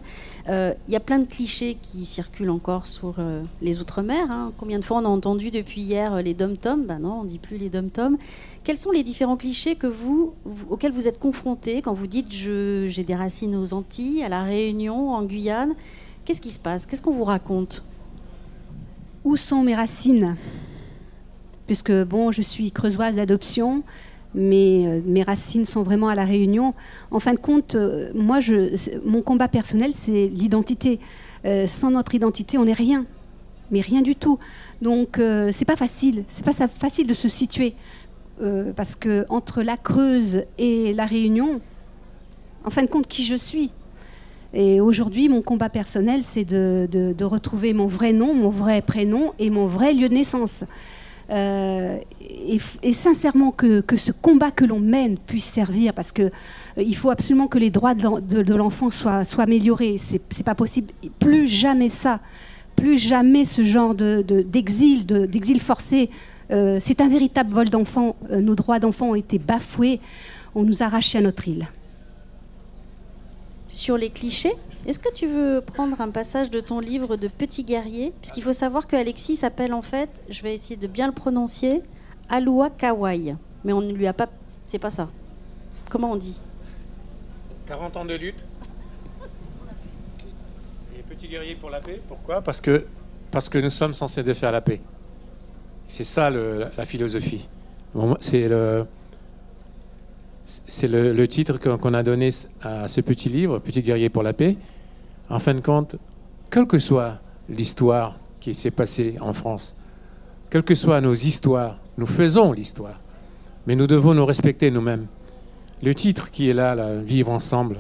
Euh, 0.49 0.73
il 0.87 0.93
y 0.93 0.95
a 0.95 0.99
plein 0.99 1.19
de 1.19 1.25
clichés 1.25 1.77
qui 1.81 2.05
circulent 2.05 2.49
encore 2.49 2.87
sur 2.87 3.15
euh, 3.19 3.43
les 3.61 3.79
Outre-mer. 3.79 4.29
Hein. 4.29 4.51
Combien 4.57 4.79
de 4.79 4.85
fois 4.85 4.97
on 4.97 5.05
a 5.05 5.09
entendu 5.09 5.51
depuis 5.51 5.81
hier 5.81 6.13
euh, 6.13 6.21
les 6.21 6.33
dom-toms? 6.33 6.85
Ben 6.85 6.99
non, 6.99 7.19
on 7.19 7.23
ne 7.23 7.29
dit 7.29 7.39
plus 7.39 7.57
les 7.57 7.69
dom-toms. 7.69 8.17
Quels 8.63 8.77
sont 8.77 8.91
les 8.91 9.03
différents 9.03 9.37
clichés 9.37 9.77
auxquels 10.69 10.91
vous 10.91 11.07
êtes 11.07 11.19
confrontés 11.19 11.81
quand 11.81 11.93
vous 11.93 12.07
dites 12.07 12.31
j'ai 12.31 13.03
des 13.03 13.15
racines 13.15 13.55
aux 13.55 13.73
Antilles, 13.73 14.23
à 14.23 14.29
La 14.29 14.43
Réunion, 14.43 15.11
en 15.11 15.23
Guyane? 15.23 15.73
Qu'est-ce 16.25 16.41
qui 16.41 16.51
se 16.51 16.59
passe? 16.59 16.85
Qu'est-ce 16.85 17.01
qu'on 17.01 17.13
vous 17.13 17.23
raconte? 17.23 17.83
Où 19.27 19.35
sont 19.35 19.61
mes 19.61 19.75
racines? 19.75 20.37
Puisque, 21.65 21.91
bon, 21.91 22.31
je 22.31 22.41
suis 22.41 22.71
creusoise 22.71 23.17
d'adoption, 23.17 23.83
mais 24.33 24.85
euh, 24.87 25.01
mes 25.05 25.21
racines 25.21 25.65
sont 25.65 25.83
vraiment 25.83 26.07
à 26.07 26.15
La 26.15 26.23
Réunion. 26.23 26.73
En 27.11 27.19
fin 27.19 27.33
de 27.33 27.39
compte, 27.39 27.75
euh, 27.75 28.09
moi, 28.15 28.39
je, 28.39 28.77
mon 29.03 29.21
combat 29.21 29.49
personnel, 29.49 29.93
c'est 29.93 30.27
l'identité. 30.29 31.01
Euh, 31.43 31.67
sans 31.67 31.91
notre 31.91 32.15
identité, 32.15 32.57
on 32.57 32.63
n'est 32.63 32.71
rien, 32.71 33.05
mais 33.69 33.81
rien 33.81 34.01
du 34.01 34.15
tout. 34.15 34.39
Donc, 34.81 35.19
c'est 35.51 35.65
pas 35.65 35.75
facile. 35.75 36.23
C'est 36.29 36.45
pas 36.45 36.53
facile 36.53 37.07
de 37.07 37.13
se 37.13 37.27
situer 37.27 37.73
parce 38.75 38.95
que 38.95 39.25
entre 39.29 39.63
la 39.63 39.77
Creuse 39.77 40.43
et 40.59 40.93
la 40.93 41.07
Réunion, 41.07 41.59
en 42.63 42.69
fin 42.69 42.83
de 42.83 42.87
compte, 42.87 43.07
qui 43.07 43.23
je 43.23 43.35
suis? 43.35 43.71
Et 44.53 44.79
aujourd'hui, 44.79 45.29
mon 45.29 45.41
combat 45.41 45.69
personnel, 45.69 46.23
c'est 46.23 46.45
de, 46.45 47.23
retrouver 47.23 47.73
mon 47.73 47.87
vrai 47.87 48.13
nom, 48.13 48.33
mon 48.33 48.49
vrai 48.49 48.81
prénom 48.81 49.33
et 49.39 49.49
mon 49.49 49.65
vrai 49.65 49.93
lieu 49.93 50.09
de 50.09 50.13
naissance. 50.13 50.63
Euh, 51.29 51.97
et, 52.81 52.93
sincèrement 52.93 53.51
que, 53.51 53.83
ce 53.97 54.11
combat 54.11 54.51
que 54.51 54.63
l'on 54.63 54.79
mène 54.79 55.17
puisse 55.17 55.43
servir, 55.43 55.93
parce 55.93 56.13
qu'il 56.13 56.31
euh, 56.77 56.93
faut 56.93 57.09
absolument 57.09 57.47
que 57.47 57.57
les 57.57 57.69
droits 57.69 57.95
de 57.95 58.53
l'enfant 58.53 58.89
soient, 58.89 59.25
améliorés. 59.37 59.97
C'est 59.99 60.43
pas 60.45 60.55
possible. 60.55 60.93
Plus 61.19 61.47
jamais 61.47 61.89
ça, 61.89 62.21
plus 62.75 62.97
jamais 62.97 63.43
ce 63.43 63.63
genre 63.63 63.95
d'exil, 63.95 65.05
de, 65.05 65.25
d'exil 65.25 65.59
forcé. 65.59 66.09
Euh, 66.49 66.79
c'est 66.81 67.01
un 67.01 67.09
véritable 67.09 67.51
vol 67.53 67.67
d'enfants. 67.67 68.15
nos 68.31 68.55
droits 68.55 68.79
d'enfants 68.79 69.09
ont 69.09 69.15
été 69.15 69.37
bafoués. 69.37 69.99
On 70.55 70.63
nous 70.63 70.81
a 70.81 70.85
arrachés 70.85 71.17
à 71.17 71.21
notre 71.21 71.47
île 71.49 71.67
sur 73.67 73.97
les 73.97 74.09
clichés. 74.09 74.53
Est-ce 74.85 74.99
que 74.99 75.11
tu 75.13 75.27
veux 75.27 75.61
prendre 75.61 75.99
un 75.99 76.11
passage 76.11 76.49
de 76.49 76.59
ton 76.59 76.79
livre 76.79 77.17
de 77.17 77.27
Petit 77.27 77.63
guerrier? 77.63 78.13
Puisqu'il 78.21 78.43
faut 78.43 78.53
savoir 78.53 78.87
que 78.87 78.95
Alexis 78.95 79.35
s'appelle 79.35 79.73
en 79.73 79.81
fait, 79.81 80.09
je 80.29 80.41
vais 80.43 80.53
essayer 80.53 80.77
de 80.77 80.87
bien 80.87 81.07
le 81.07 81.13
prononcer, 81.13 81.81
Alua 82.29 82.69
Kawai. 82.69 83.35
Mais 83.63 83.73
on 83.73 83.81
ne 83.81 83.91
lui 83.91 84.07
a 84.07 84.13
pas. 84.13 84.29
C'est 84.63 84.79
pas 84.79 84.89
ça. 84.89 85.09
Comment 85.89 86.11
on 86.11 86.15
dit? 86.15 86.39
40 87.67 87.97
ans 87.97 88.05
de 88.05 88.15
lutte. 88.15 88.43
Et 90.97 91.01
Petit 91.03 91.27
guerrier 91.27 91.55
pour 91.55 91.69
la 91.69 91.81
paix. 91.81 92.01
Pourquoi? 92.07 92.41
Parce 92.41 92.61
que, 92.61 92.85
parce 93.31 93.49
que 93.49 93.57
nous 93.57 93.69
sommes 93.69 93.93
censés 93.93 94.23
défaire 94.23 94.51
la 94.51 94.61
paix. 94.61 94.81
C'est 95.85 96.03
ça 96.03 96.29
la 96.29 96.85
philosophie. 96.85 97.47
c'est 98.19 98.47
le 98.47 98.85
c'est 100.47 100.87
le, 100.87 101.27
titre 101.27 101.57
qu'on 101.57 101.93
a 101.93 102.03
donné 102.03 102.29
à 102.61 102.87
ce 102.87 103.01
petit 103.01 103.27
livre, 103.27 103.59
Petit 103.59 103.81
guerrier 103.81 104.09
pour 104.09 104.23
la 104.23 104.31
paix. 104.31 104.55
En 105.29 105.39
fin 105.39 105.53
de 105.53 105.59
compte, 105.59 105.97
quelle 106.49 106.65
que 106.65 106.79
soit 106.79 107.19
l'histoire 107.49 108.17
qui 108.39 108.55
s'est 108.55 108.71
passée 108.71 109.17
en 109.19 109.33
France, 109.33 109.75
quelles 110.49 110.63
que 110.63 110.73
soient 110.73 111.01
nos 111.01 111.13
histoires, 111.13 111.79
nous 111.97 112.05
faisons 112.05 112.53
l'histoire, 112.53 113.01
mais 113.65 113.75
nous 113.75 113.87
devons 113.87 114.13
nous 114.13 114.25
respecter 114.25 114.71
nous-mêmes. 114.71 115.07
Le 115.83 115.93
titre 115.93 116.31
qui 116.31 116.49
est 116.49 116.53
là, 116.53 117.01
Vivre 117.01 117.31
ensemble, 117.31 117.79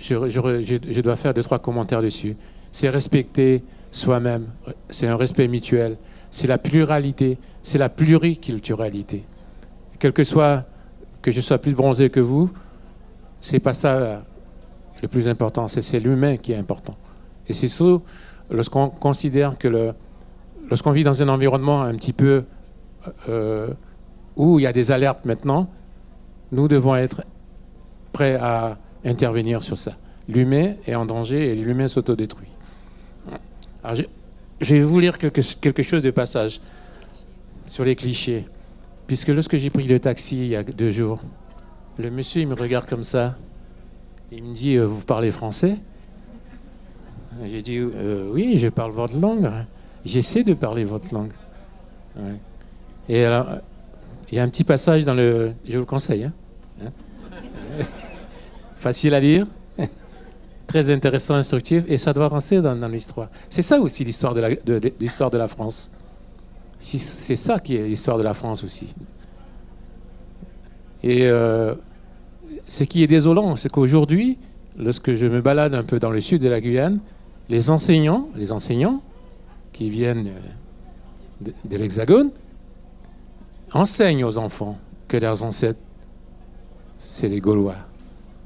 je, 0.00 1.00
dois 1.00 1.16
faire 1.16 1.34
deux, 1.34 1.42
trois 1.42 1.58
commentaires 1.58 2.02
dessus. 2.02 2.36
C'est 2.70 2.88
respecter 2.88 3.64
soi-même, 3.90 4.50
c'est 4.90 5.08
un 5.08 5.16
respect 5.16 5.48
mutuel, 5.48 5.96
c'est 6.30 6.46
la 6.46 6.58
pluralité, 6.58 7.38
c'est 7.64 7.78
la 7.78 7.88
pluriculturalité. 7.88 9.24
Quel 9.98 10.12
que 10.12 10.22
soit 10.22 10.66
que 11.26 11.32
je 11.32 11.40
sois 11.40 11.58
plus 11.58 11.74
bronzé 11.74 12.08
que 12.08 12.20
vous, 12.20 12.52
c'est 13.40 13.58
pas 13.58 13.74
ça 13.74 14.22
le 15.02 15.08
plus 15.08 15.26
important, 15.26 15.66
c'est 15.66 15.98
l'humain 15.98 16.36
qui 16.36 16.52
est 16.52 16.56
important. 16.56 16.94
Et 17.48 17.52
c'est 17.52 17.66
surtout 17.66 18.04
lorsqu'on 18.48 18.90
considère 18.90 19.58
que 19.58 19.66
le, 19.66 19.92
lorsqu'on 20.70 20.92
vit 20.92 21.02
dans 21.02 21.20
un 21.22 21.28
environnement 21.28 21.82
un 21.82 21.96
petit 21.96 22.12
peu 22.12 22.44
euh, 23.28 23.74
où 24.36 24.60
il 24.60 24.62
y 24.62 24.66
a 24.68 24.72
des 24.72 24.92
alertes 24.92 25.24
maintenant, 25.24 25.68
nous 26.52 26.68
devons 26.68 26.94
être 26.94 27.24
prêts 28.12 28.36
à 28.36 28.78
intervenir 29.04 29.64
sur 29.64 29.78
ça. 29.78 29.96
L'humain 30.28 30.74
est 30.86 30.94
en 30.94 31.06
danger 31.06 31.48
et 31.48 31.56
l'humain 31.56 31.88
s'autodétruit. 31.88 32.50
Je, 33.92 34.74
vais 34.74 34.80
vous 34.80 35.00
lire 35.00 35.18
quelque 35.18 35.82
chose 35.82 36.02
de 36.02 36.12
passage 36.12 36.60
sur 37.66 37.84
les 37.84 37.96
clichés. 37.96 38.46
Puisque 39.06 39.28
lorsque 39.28 39.56
j'ai 39.56 39.70
pris 39.70 39.86
le 39.86 40.00
taxi 40.00 40.38
il 40.38 40.48
y 40.48 40.56
a 40.56 40.62
deux 40.64 40.90
jours, 40.90 41.22
le 41.98 42.10
monsieur 42.10 42.44
me 42.46 42.54
regarde 42.54 42.86
comme 42.88 43.04
ça. 43.04 43.36
Il 44.32 44.42
me 44.42 44.54
dit 44.54 44.74
euh, 44.74 44.84
Vous 44.84 45.04
parlez 45.04 45.30
français? 45.30 45.76
J'ai 47.44 47.62
dit 47.62 47.78
euh, 47.78 48.30
Oui, 48.32 48.58
je 48.58 48.68
parle 48.68 48.92
votre 48.92 49.18
langue. 49.18 49.50
J'essaie 50.04 50.42
de 50.42 50.54
parler 50.54 50.84
votre 50.84 51.12
langue. 51.14 51.32
Et 53.08 53.24
alors, 53.24 53.46
il 54.30 54.36
y 54.36 54.40
a 54.40 54.42
un 54.42 54.48
petit 54.48 54.64
passage 54.64 55.04
dans 55.04 55.14
le. 55.14 55.52
Je 55.66 55.74
vous 55.74 55.80
le 55.80 55.84
conseille. 55.84 56.24
Hein 56.24 56.32
Hein? 56.84 56.90
Facile 58.76 59.14
à 59.14 59.20
lire, 59.20 59.46
très 60.66 60.90
intéressant, 60.90 61.34
instructif, 61.34 61.84
et 61.88 61.96
ça 61.96 62.12
doit 62.12 62.28
rentrer 62.28 62.60
dans, 62.60 62.88
l'histoire. 62.88 63.28
C'est 63.48 63.62
ça 63.62 63.80
aussi 63.80 64.04
l'histoire 64.04 64.34
de 64.34 64.58
de 64.66 65.38
la 65.38 65.48
France. 65.48 65.90
C'est 66.78 67.36
ça 67.36 67.58
qui 67.58 67.76
est 67.76 67.82
l'histoire 67.82 68.18
de 68.18 68.22
la 68.22 68.34
France 68.34 68.62
aussi. 68.62 68.94
Et 71.02 71.26
euh, 71.26 71.74
ce 72.66 72.84
qui 72.84 73.02
est 73.02 73.06
désolant, 73.06 73.56
c'est 73.56 73.70
qu'aujourd'hui, 73.70 74.38
lorsque 74.76 75.14
je 75.14 75.26
me 75.26 75.40
balade 75.40 75.74
un 75.74 75.84
peu 75.84 75.98
dans 75.98 76.10
le 76.10 76.20
sud 76.20 76.42
de 76.42 76.48
la 76.48 76.60
Guyane, 76.60 77.00
les 77.48 77.70
enseignants, 77.70 78.28
les 78.34 78.52
enseignants 78.52 79.02
qui 79.72 79.88
viennent 79.88 80.28
euh, 80.28 81.50
de, 81.64 81.76
l'Hexagone, 81.76 82.30
enseignent 83.72 84.24
aux 84.24 84.38
enfants 84.38 84.78
que 85.08 85.16
leurs 85.16 85.44
ancêtres, 85.44 85.80
c'est 86.98 87.28
les 87.28 87.40
Gaulois. 87.40 87.76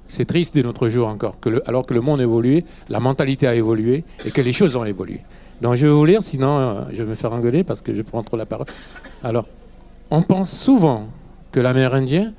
C'est 0.08 0.24
triste 0.24 0.56
de 0.56 0.62
notre 0.62 0.88
jour 0.88 1.06
encore, 1.06 1.36
alors 1.66 1.86
que 1.86 1.94
le 1.94 2.00
monde 2.00 2.20
a 2.20 2.24
évolué, 2.24 2.64
la 2.88 2.98
mentalité 2.98 3.46
a 3.46 3.54
évolué 3.54 4.04
et 4.24 4.32
que 4.32 4.40
les 4.40 4.52
choses 4.52 4.74
ont 4.74 4.84
évolué. 4.84 5.20
Donc 5.60 5.74
je 5.74 5.86
vais 5.86 5.92
vous 5.92 6.04
lire, 6.04 6.22
sinon 6.22 6.58
euh, 6.58 6.84
je 6.90 7.02
vais 7.02 7.08
me 7.08 7.14
faire 7.14 7.32
engueuler 7.32 7.64
parce 7.64 7.82
que 7.82 7.94
je 7.94 8.02
prends 8.02 8.22
trop 8.22 8.36
la 8.36 8.46
parole. 8.46 8.66
Alors, 9.22 9.46
on 10.10 10.22
pense 10.22 10.50
souvent 10.50 11.08
que 11.52 11.60
l'Amérindien, 11.60 12.32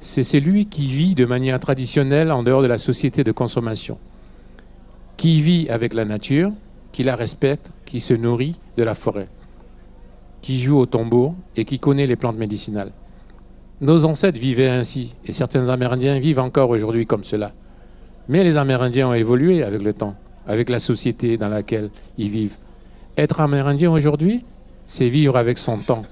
c'est 0.00 0.24
celui 0.24 0.66
qui 0.66 0.86
vit 0.86 1.14
de 1.14 1.24
manière 1.24 1.58
traditionnelle 1.60 2.30
en 2.30 2.42
dehors 2.42 2.62
de 2.62 2.66
la 2.66 2.78
société 2.78 3.24
de 3.24 3.32
consommation, 3.32 3.98
qui 5.16 5.40
vit 5.40 5.68
avec 5.70 5.94
la 5.94 6.04
nature, 6.04 6.52
qui 6.92 7.02
la 7.02 7.16
respecte, 7.16 7.70
qui 7.86 8.00
se 8.00 8.14
nourrit 8.14 8.58
de 8.76 8.82
la 8.82 8.94
forêt, 8.94 9.28
qui 10.42 10.60
joue 10.60 10.78
au 10.78 10.86
tambour 10.86 11.34
et 11.56 11.64
qui 11.64 11.78
connaît 11.78 12.06
les 12.06 12.16
plantes 12.16 12.36
médicinales. 12.36 12.92
Nos 13.80 14.04
ancêtres 14.04 14.38
vivaient 14.38 14.68
ainsi, 14.68 15.14
et 15.24 15.32
certains 15.32 15.68
Amérindiens 15.68 16.18
vivent 16.18 16.38
encore 16.38 16.70
aujourd'hui 16.70 17.06
comme 17.06 17.24
cela. 17.24 17.52
Mais 18.28 18.44
les 18.44 18.56
Amérindiens 18.56 19.08
ont 19.08 19.14
évolué 19.14 19.62
avec 19.62 19.82
le 19.82 19.92
temps, 19.92 20.14
avec 20.46 20.68
la 20.68 20.78
société 20.78 21.36
dans 21.36 21.48
laquelle 21.48 21.90
ils 22.18 22.30
vivent. 22.30 22.56
Être 23.16 23.40
Amérindien 23.40 23.90
aujourd'hui, 23.90 24.44
c'est 24.86 25.08
vivre 25.08 25.36
avec 25.36 25.58
son 25.58 25.78
temps, 25.78 26.04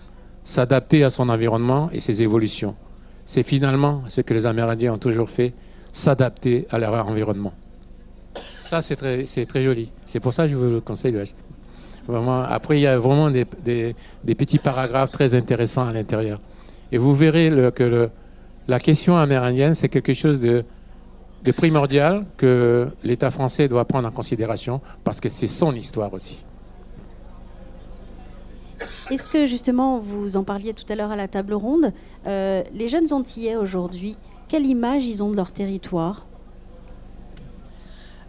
s'adapter 0.45 1.05
à 1.05 1.11
son 1.11 1.29
environnement 1.29 1.91
et 1.93 2.01
ses 2.01 2.23
évolutions. 2.23 2.75
C'est 3.27 3.43
finalement 3.43 4.03
ce 4.09 4.21
que 4.21 4.35
les 4.35 4.47
Amérindiens 4.47 4.95
ont 4.95 4.99
toujours 4.99 5.31
fait, 5.31 5.53
s'adapter 5.93 6.67
à 6.71 6.79
leur 6.79 7.07
environnement. 7.07 7.53
Ça, 8.59 8.83
c'est 8.83 8.97
très, 8.97 9.63
joli. 9.63 9.91
C'est 10.05 10.21
pour 10.21 10.33
ça 10.33 10.45
que 10.45 10.51
je 10.51 10.57
vous 10.57 10.75
le 10.75 10.81
conseille 10.81 11.13
de 11.13 11.19
l'acheter. 11.19 11.43
Vraiment, 12.07 12.41
après, 12.43 12.79
il 12.79 12.83
y 12.83 12.87
a 12.87 12.99
vraiment 12.99 13.31
des, 13.31 13.45
petits 14.35 14.59
paragraphes 14.59 15.11
très 15.11 15.35
intéressants 15.35 15.87
à 15.87 15.93
l'intérieur. 15.93 16.41
Et 16.93 16.99
vous 16.99 17.15
verrez 17.15 17.51
que 17.75 18.09
la 18.69 18.81
question 18.81 19.17
amérindienne, 19.17 19.75
c'est 19.75 19.89
quelque 19.89 20.15
chose 20.15 20.41
de, 20.41 20.65
de 21.43 21.53
primordial 21.53 22.27
que 22.37 22.89
l'État 23.03 23.31
français 23.31 23.69
doit 23.69 23.85
prendre 23.85 24.09
en 24.09 24.11
considération 24.11 24.81
parce 25.05 25.21
que 25.21 25.29
c'est 25.29 25.47
son 25.47 25.75
histoire 25.75 26.13
aussi. 26.13 26.45
Est-ce 29.11 29.27
que 29.27 29.47
justement, 29.47 29.99
vous 29.99 30.37
en 30.37 30.45
parliez 30.45 30.73
tout 30.73 30.91
à 30.91 30.95
l'heure 30.95 31.11
à 31.11 31.17
la 31.17 31.29
table 31.29 31.55
ronde, 31.55 31.93
euh, 32.27 32.63
les 32.73 32.89
jeunes 32.89 33.13
Antillais 33.13 33.57
aujourd'hui, 33.57 34.17
quelle 34.49 34.67
image 34.67 35.05
ils 35.07 35.23
ont 35.23 35.31
de 35.31 35.37
leur 35.37 35.53
territoire? 35.53 36.27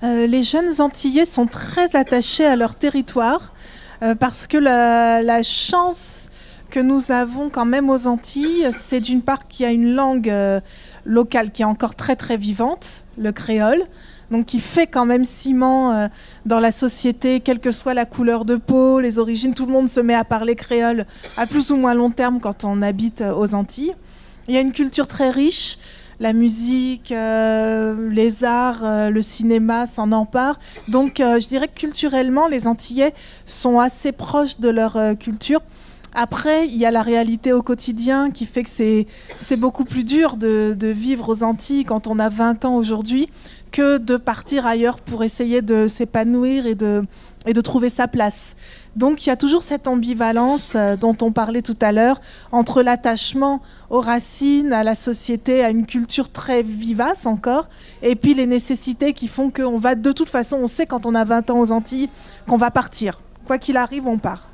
Euh, 0.04 0.26
les 0.26 0.44
jeunes 0.44 0.82
Antillais 0.82 1.26
sont 1.26 1.46
très 1.46 1.96
attachés 1.96 2.46
à 2.46 2.56
leur 2.56 2.76
territoire 2.76 3.54
euh, 4.02 4.16
parce 4.16 4.48
que 4.48 4.58
la, 4.58 5.22
la 5.22 5.44
chance 5.44 6.32
que 6.72 6.80
nous 6.80 7.12
avons 7.12 7.50
quand 7.50 7.66
même 7.66 7.90
aux 7.90 8.08
Antilles, 8.08 8.70
c'est 8.72 9.02
d'une 9.02 9.22
part 9.22 9.48
qu'il 9.48 9.66
y 9.66 9.70
a 9.70 9.72
une 9.72 9.94
langue 9.94 10.30
euh, 10.30 10.60
locale 11.06 11.52
qui 11.52 11.62
est 11.62 11.66
encore 11.66 11.96
très 11.96 12.16
très 12.16 12.38
vivante, 12.38 13.04
le 13.18 13.32
créole, 13.32 13.84
donc 14.32 14.46
qui 14.46 14.60
fait 14.60 14.88
quand 14.88 15.06
même 15.06 15.26
ciment 15.26 15.92
euh, 15.92 16.08
dans 16.46 16.60
la 16.60 16.72
société, 16.72 17.42
quelle 17.42 17.60
que 17.60 17.72
soit 17.72 17.94
la 17.94 18.06
couleur 18.06 18.46
de 18.46 18.56
peau, 18.56 19.00
les 19.00 19.20
origines, 19.20 19.54
tout 19.54 19.66
le 19.66 19.74
monde 19.74 19.90
se 19.90 20.00
met 20.00 20.16
à 20.16 20.24
parler 20.24 20.56
créole 20.56 21.06
à 21.38 21.46
plus 21.46 21.72
ou 21.72 21.76
moins 21.76 21.94
long 21.94 22.10
terme 22.10 22.40
quand 22.40 22.64
on 22.64 22.82
habite 22.82 23.22
euh, 23.22 23.34
aux 23.34 23.54
Antilles. 23.54 23.94
Il 24.48 24.56
y 24.56 24.58
a 24.58 24.62
une 24.62 24.72
culture 24.72 25.08
très 25.08 25.30
riche, 25.30 25.78
la 26.20 26.34
musique, 26.34 27.12
euh, 27.12 28.10
les 28.10 28.44
arts, 28.44 29.10
le 29.10 29.22
cinéma 29.22 29.86
s'en 29.86 30.12
emparent. 30.12 30.60
Donc 30.88 31.16
je 31.18 31.48
dirais 31.48 31.68
que 31.68 31.80
culturellement, 31.80 32.48
les 32.48 32.68
Antillais 32.68 33.14
sont 33.46 33.80
assez 33.80 34.12
proches 34.12 34.60
de 34.60 34.70
leur 34.70 34.98
culture. 35.20 35.62
Après, 36.14 36.68
il 36.68 36.76
y 36.76 36.86
a 36.86 36.92
la 36.92 37.04
réalité 37.04 37.54
au 37.54 37.62
quotidien 37.62 38.32
qui 38.32 38.46
fait 38.46 38.64
que 38.64 38.70
c'est 38.70 39.56
beaucoup 39.56 39.86
plus 39.86 40.04
dur 40.04 40.36
de, 40.36 40.76
vivre 40.82 41.30
aux 41.30 41.44
Antilles 41.44 41.86
quand 41.86 42.08
on 42.08 42.20
a 42.20 42.28
20 42.28 42.66
ans 42.66 42.76
aujourd'hui 42.76 43.30
que 43.72 43.98
de 43.98 44.18
partir 44.18 44.66
ailleurs 44.66 45.00
pour 45.00 45.24
essayer 45.24 45.62
de 45.62 45.88
s'épanouir 45.88 46.66
et 46.66 46.76
de, 46.76 47.04
et 47.46 47.54
de 47.54 47.62
trouver 47.62 47.90
sa 47.90 48.10
place. 48.10 48.58
Donc 48.98 49.26
il 49.26 49.30
y 49.30 49.32
a 49.32 49.38
toujours 49.38 49.64
cette 49.64 49.88
ambivalence 49.88 50.74
euh, 50.76 50.98
dont 50.98 51.16
on 51.22 51.32
parlait 51.32 51.62
tout 51.62 51.78
à 51.80 51.94
l'heure 51.94 52.20
entre 52.52 52.82
l'attachement 52.82 53.62
aux 53.90 54.02
racines, 54.02 54.74
à 54.74 54.84
la 54.84 54.96
société, 54.96 55.64
à 55.64 55.70
une 55.70 55.86
culture 55.86 56.30
très 56.30 56.64
vivace 56.64 57.26
encore, 57.26 57.70
et 58.02 58.16
puis 58.18 58.34
les 58.34 58.48
nécessités 58.48 59.14
qui 59.14 59.30
font 59.30 59.50
qu'on 59.50 59.78
va 59.78 59.96
de 59.96 60.12
toute 60.12 60.28
façon, 60.28 60.58
on 60.58 60.68
sait 60.68 60.86
quand 60.86 61.06
on 61.06 61.16
a 61.16 61.24
20 61.24 61.50
ans 61.52 61.60
aux 61.62 61.72
Antilles 61.72 62.10
qu'on 62.48 62.58
va 62.58 62.72
partir. 62.72 63.22
Quoi 63.46 63.58
qu'il 63.58 63.78
arrive, 63.78 64.06
on 64.06 64.18
part. 64.18 64.51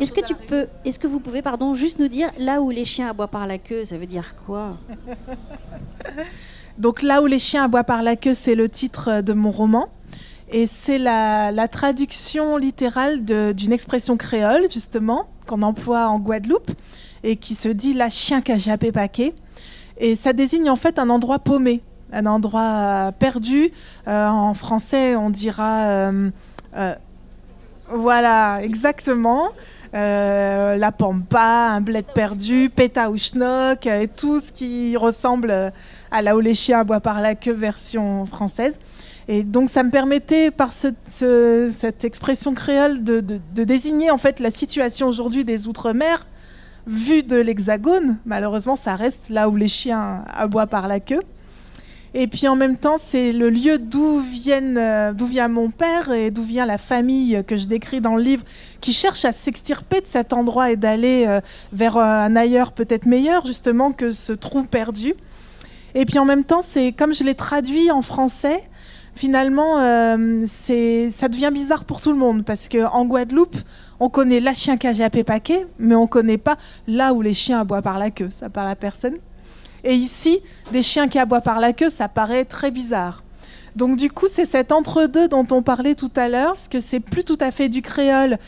Est-ce 0.00 0.12
que 0.12 0.24
tu 0.24 0.34
peux, 0.34 0.66
est-ce 0.84 0.98
que 0.98 1.06
vous 1.06 1.20
pouvez, 1.20 1.42
pardon, 1.42 1.74
juste 1.74 1.98
nous 1.98 2.08
dire 2.08 2.30
là 2.38 2.60
où 2.60 2.70
les 2.70 2.84
chiens 2.84 3.10
aboient 3.10 3.28
par 3.28 3.46
la 3.46 3.58
queue, 3.58 3.84
ça 3.84 3.98
veut 3.98 4.06
dire 4.06 4.34
quoi? 4.46 4.76
Donc 6.78 7.02
là 7.02 7.22
où 7.22 7.26
les 7.26 7.38
chiens 7.38 7.64
aboient 7.64 7.84
par 7.84 8.02
la 8.02 8.16
queue, 8.16 8.34
c'est 8.34 8.54
le 8.54 8.68
titre 8.68 9.08
euh, 9.08 9.22
de 9.22 9.32
mon 9.32 9.50
roman. 9.50 9.88
Et 10.50 10.66
c'est 10.66 10.98
la, 10.98 11.50
la 11.50 11.68
traduction 11.68 12.56
littérale 12.56 13.24
d'une 13.24 13.72
expression 13.72 14.16
créole, 14.16 14.70
justement, 14.70 15.28
qu'on 15.46 15.62
emploie 15.62 16.08
en 16.08 16.18
Guadeloupe, 16.18 16.70
et 17.22 17.36
qui 17.36 17.54
se 17.54 17.68
dit 17.68 17.94
la 17.94 18.10
chien 18.10 18.42
qu'a 18.42 18.58
jappé 18.58 18.92
paquet. 18.92 19.34
Et 19.96 20.14
ça 20.14 20.32
désigne 20.32 20.68
en 20.68 20.76
fait 20.76 20.98
un 20.98 21.08
endroit 21.08 21.38
paumé, 21.38 21.80
un 22.12 22.26
endroit 22.26 22.60
euh, 22.60 23.12
perdu. 23.12 23.70
Euh, 24.08 24.26
en 24.28 24.54
français, 24.54 25.16
on 25.16 25.30
dira. 25.30 26.10
Voilà, 27.94 28.60
exactement. 28.62 29.48
Euh, 29.94 30.76
la 30.76 30.90
pampa, 30.90 31.68
un 31.72 31.80
bled 31.82 32.06
perdu, 32.14 32.70
péta 32.74 33.10
ou 33.10 33.18
schnock, 33.18 33.86
euh, 33.86 34.00
et 34.00 34.08
tout 34.08 34.40
ce 34.40 34.50
qui 34.50 34.96
ressemble 34.96 35.72
à 36.10 36.34
où 36.36 36.40
les 36.40 36.54
chiens 36.54 36.80
aboient 36.80 37.00
par 37.00 37.20
la 37.20 37.34
queue 37.34 37.52
version 37.52 38.24
française. 38.24 38.78
Et 39.28 39.42
donc 39.42 39.68
ça 39.68 39.82
me 39.82 39.90
permettait 39.90 40.50
par 40.50 40.72
ce- 40.72 40.88
ce- 41.10 41.70
cette 41.76 42.04
expression 42.04 42.54
créole 42.54 43.04
de, 43.04 43.20
de- 43.20 43.38
de 43.54 43.64
désigner 43.64 44.10
en 44.10 44.18
fait 44.18 44.40
la 44.40 44.50
situation 44.50 45.06
aujourd'hui 45.08 45.44
des 45.44 45.68
Outre-mer 45.68 46.26
vue 46.86 47.22
de 47.22 47.36
l'Hexagone. 47.36 48.16
Malheureusement, 48.24 48.76
ça 48.76 48.96
reste 48.96 49.28
là 49.28 49.48
où 49.48 49.56
les 49.56 49.68
chiens 49.68 50.24
aboient 50.34 50.66
par 50.66 50.88
la 50.88 51.00
queue. 51.00 51.20
Et 52.14 52.26
puis 52.26 52.46
en 52.46 52.56
même 52.56 52.76
temps, 52.76 52.98
c'est 52.98 53.32
le 53.32 53.48
lieu 53.48 53.74
euh, 53.74 55.12
d'où 55.12 55.26
vient 55.26 55.48
mon 55.48 55.70
père 55.70 56.12
et 56.12 56.30
d'où 56.30 56.42
vient 56.42 56.66
la 56.66 56.76
famille 56.76 57.42
que 57.46 57.56
je 57.56 57.66
décris 57.66 58.02
dans 58.02 58.16
le 58.16 58.22
livre, 58.22 58.44
qui 58.82 58.92
cherche 58.92 59.24
à 59.24 59.32
s'extirper 59.32 60.00
de 60.02 60.06
cet 60.06 60.34
endroit 60.34 60.70
et 60.70 60.76
d'aller 60.76 61.24
euh, 61.26 61.40
vers 61.72 61.96
un 61.96 62.36
ailleurs 62.36 62.72
peut-être 62.72 63.06
meilleur 63.06 63.46
justement 63.46 63.92
que 63.92 64.12
ce 64.12 64.34
trou 64.34 64.64
perdu. 64.64 65.14
Et 65.94 66.04
puis 66.04 66.18
en 66.18 66.26
même 66.26 66.44
temps, 66.44 66.60
c'est 66.60 66.92
comme 66.92 67.14
je 67.14 67.24
l'ai 67.24 67.34
traduit 67.34 67.90
en 67.90 68.02
français, 68.02 68.62
finalement, 69.14 69.80
euh, 69.80 70.44
ça 70.46 71.28
devient 71.28 71.50
bizarre 71.52 71.84
pour 71.84 72.02
tout 72.02 72.12
le 72.12 72.18
monde 72.18 72.44
parce 72.44 72.68
que 72.68 72.84
en 72.84 73.06
Guadeloupe, 73.06 73.56
on 74.00 74.10
connaît 74.10 74.40
la 74.40 74.52
chien 74.52 74.76
a 74.82 74.92
jappé 74.92 75.24
paquet, 75.24 75.66
mais 75.78 75.94
on 75.94 76.06
connaît 76.06 76.38
pas 76.38 76.58
là 76.86 77.14
où 77.14 77.22
les 77.22 77.34
chiens 77.34 77.60
aboient 77.60 77.82
par 77.82 77.98
la 77.98 78.10
queue. 78.10 78.28
Ça 78.30 78.50
parle 78.50 78.68
à 78.68 78.76
personne. 78.76 79.16
Et 79.84 79.94
ici, 79.94 80.40
des 80.72 80.82
chiens 80.82 81.08
qui 81.08 81.18
aboient 81.18 81.40
par 81.40 81.60
la 81.60 81.72
queue, 81.72 81.90
ça 81.90 82.08
paraît 82.08 82.44
très 82.44 82.70
bizarre. 82.70 83.22
Donc 83.76 83.96
du 83.96 84.10
coup, 84.10 84.26
c'est 84.28 84.44
cet 84.44 84.70
entre-deux 84.70 85.28
dont 85.28 85.46
on 85.50 85.62
parlait 85.62 85.94
tout 85.94 86.10
à 86.16 86.28
l'heure, 86.28 86.52
parce 86.52 86.68
que 86.68 86.80
c'est 86.80 87.00
plus 87.00 87.24
tout 87.24 87.38
à 87.40 87.50
fait 87.50 87.68
du 87.68 87.82
créole, 87.82 88.38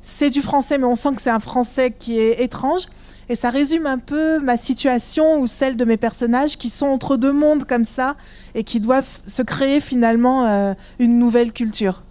c'est 0.00 0.30
du 0.30 0.42
français, 0.42 0.76
mais 0.76 0.84
on 0.84 0.96
sent 0.96 1.14
que 1.16 1.22
c'est 1.22 1.30
un 1.30 1.40
français 1.40 1.94
qui 1.98 2.18
est 2.18 2.42
étrange. 2.42 2.82
Et 3.30 3.36
ça 3.36 3.48
résume 3.48 3.86
un 3.86 3.98
peu 3.98 4.38
ma 4.38 4.58
situation 4.58 5.40
ou 5.40 5.46
celle 5.46 5.76
de 5.76 5.84
mes 5.86 5.96
personnages 5.96 6.58
qui 6.58 6.68
sont 6.68 6.86
entre 6.86 7.16
deux 7.16 7.32
mondes 7.32 7.64
comme 7.64 7.86
ça 7.86 8.16
et 8.54 8.64
qui 8.64 8.80
doivent 8.80 9.20
se 9.26 9.40
créer 9.40 9.80
finalement 9.80 10.46
euh, 10.46 10.74
une 10.98 11.18
nouvelle 11.18 11.52
culture. 11.52 12.02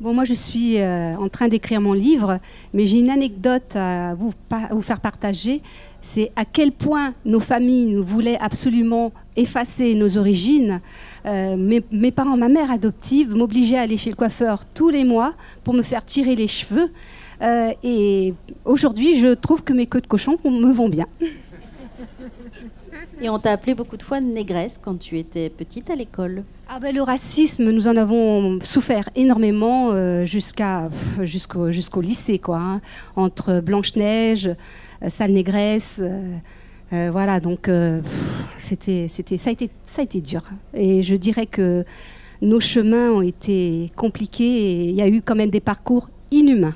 Bon, 0.00 0.14
moi, 0.14 0.24
je 0.24 0.32
suis 0.32 0.78
euh, 0.78 1.14
en 1.16 1.28
train 1.28 1.48
d'écrire 1.48 1.78
mon 1.82 1.92
livre, 1.92 2.38
mais 2.72 2.86
j'ai 2.86 3.00
une 3.00 3.10
anecdote 3.10 3.76
à 3.76 4.14
vous, 4.14 4.32
faire 4.80 4.98
partager. 4.98 5.60
C'est 6.00 6.32
à 6.36 6.46
quel 6.46 6.72
point 6.72 7.12
nos 7.26 7.38
familles 7.38 7.92
nous 7.92 8.02
voulaient 8.02 8.38
absolument 8.38 9.12
effacer 9.36 9.94
nos 9.94 10.16
origines. 10.16 10.80
Euh, 11.26 11.54
mes, 11.54 11.82
mes, 11.92 12.12
parents, 12.12 12.38
ma 12.38 12.48
mère 12.48 12.70
adoptive, 12.70 13.34
m'obligeaient 13.34 13.76
à 13.76 13.82
aller 13.82 13.98
chez 13.98 14.08
le 14.08 14.16
coiffeur 14.16 14.64
tous 14.64 14.88
les 14.88 15.04
mois 15.04 15.34
pour 15.64 15.74
me 15.74 15.82
faire 15.82 16.02
tirer 16.06 16.34
les 16.34 16.48
cheveux. 16.48 16.90
Euh, 17.42 17.72
et 17.82 18.32
aujourd'hui, 18.64 19.20
je 19.20 19.34
trouve 19.34 19.62
que 19.62 19.74
mes 19.74 19.86
queues 19.86 20.00
de 20.00 20.06
cochon 20.06 20.38
me 20.44 20.72
vont 20.72 20.88
bien. 20.88 21.08
Et 23.22 23.28
on 23.28 23.38
t'a 23.38 23.52
appelé 23.52 23.74
beaucoup 23.74 23.98
de 23.98 24.02
fois 24.02 24.18
négresse 24.18 24.80
quand 24.82 24.98
tu 24.98 25.18
étais 25.18 25.50
petite 25.50 25.90
à 25.90 25.94
l'école. 25.94 26.42
Ah 26.70 26.78
ben, 26.80 26.94
le 26.94 27.02
racisme, 27.02 27.70
nous 27.70 27.86
en 27.86 27.96
avons 27.96 28.58
souffert 28.62 29.10
énormément 29.14 29.90
euh, 29.92 30.24
jusqu'à 30.24 30.88
jusqu'au 31.20 31.70
jusqu'au 31.70 32.00
lycée 32.00 32.38
quoi. 32.38 32.56
Hein. 32.56 32.80
Entre 33.16 33.60
Blanche 33.60 33.94
Neige, 33.94 34.48
euh, 35.02 35.10
sale 35.10 35.32
négresse, 35.32 36.00
euh, 36.00 37.10
voilà 37.12 37.40
donc 37.40 37.70
c'était 38.56 39.08
c'était 39.08 39.36
ça 39.36 39.50
a 39.50 39.52
été 39.52 39.68
ça 39.86 40.00
a 40.00 40.04
été 40.04 40.22
dur. 40.22 40.42
Et 40.72 41.02
je 41.02 41.14
dirais 41.14 41.46
que 41.46 41.84
nos 42.40 42.60
chemins 42.60 43.10
ont 43.10 43.22
été 43.22 43.92
compliqués 43.96 44.44
et 44.44 44.84
il 44.88 44.94
y 44.94 45.02
a 45.02 45.08
eu 45.08 45.20
quand 45.20 45.36
même 45.36 45.50
des 45.50 45.60
parcours 45.60 46.08
inhumains. 46.30 46.74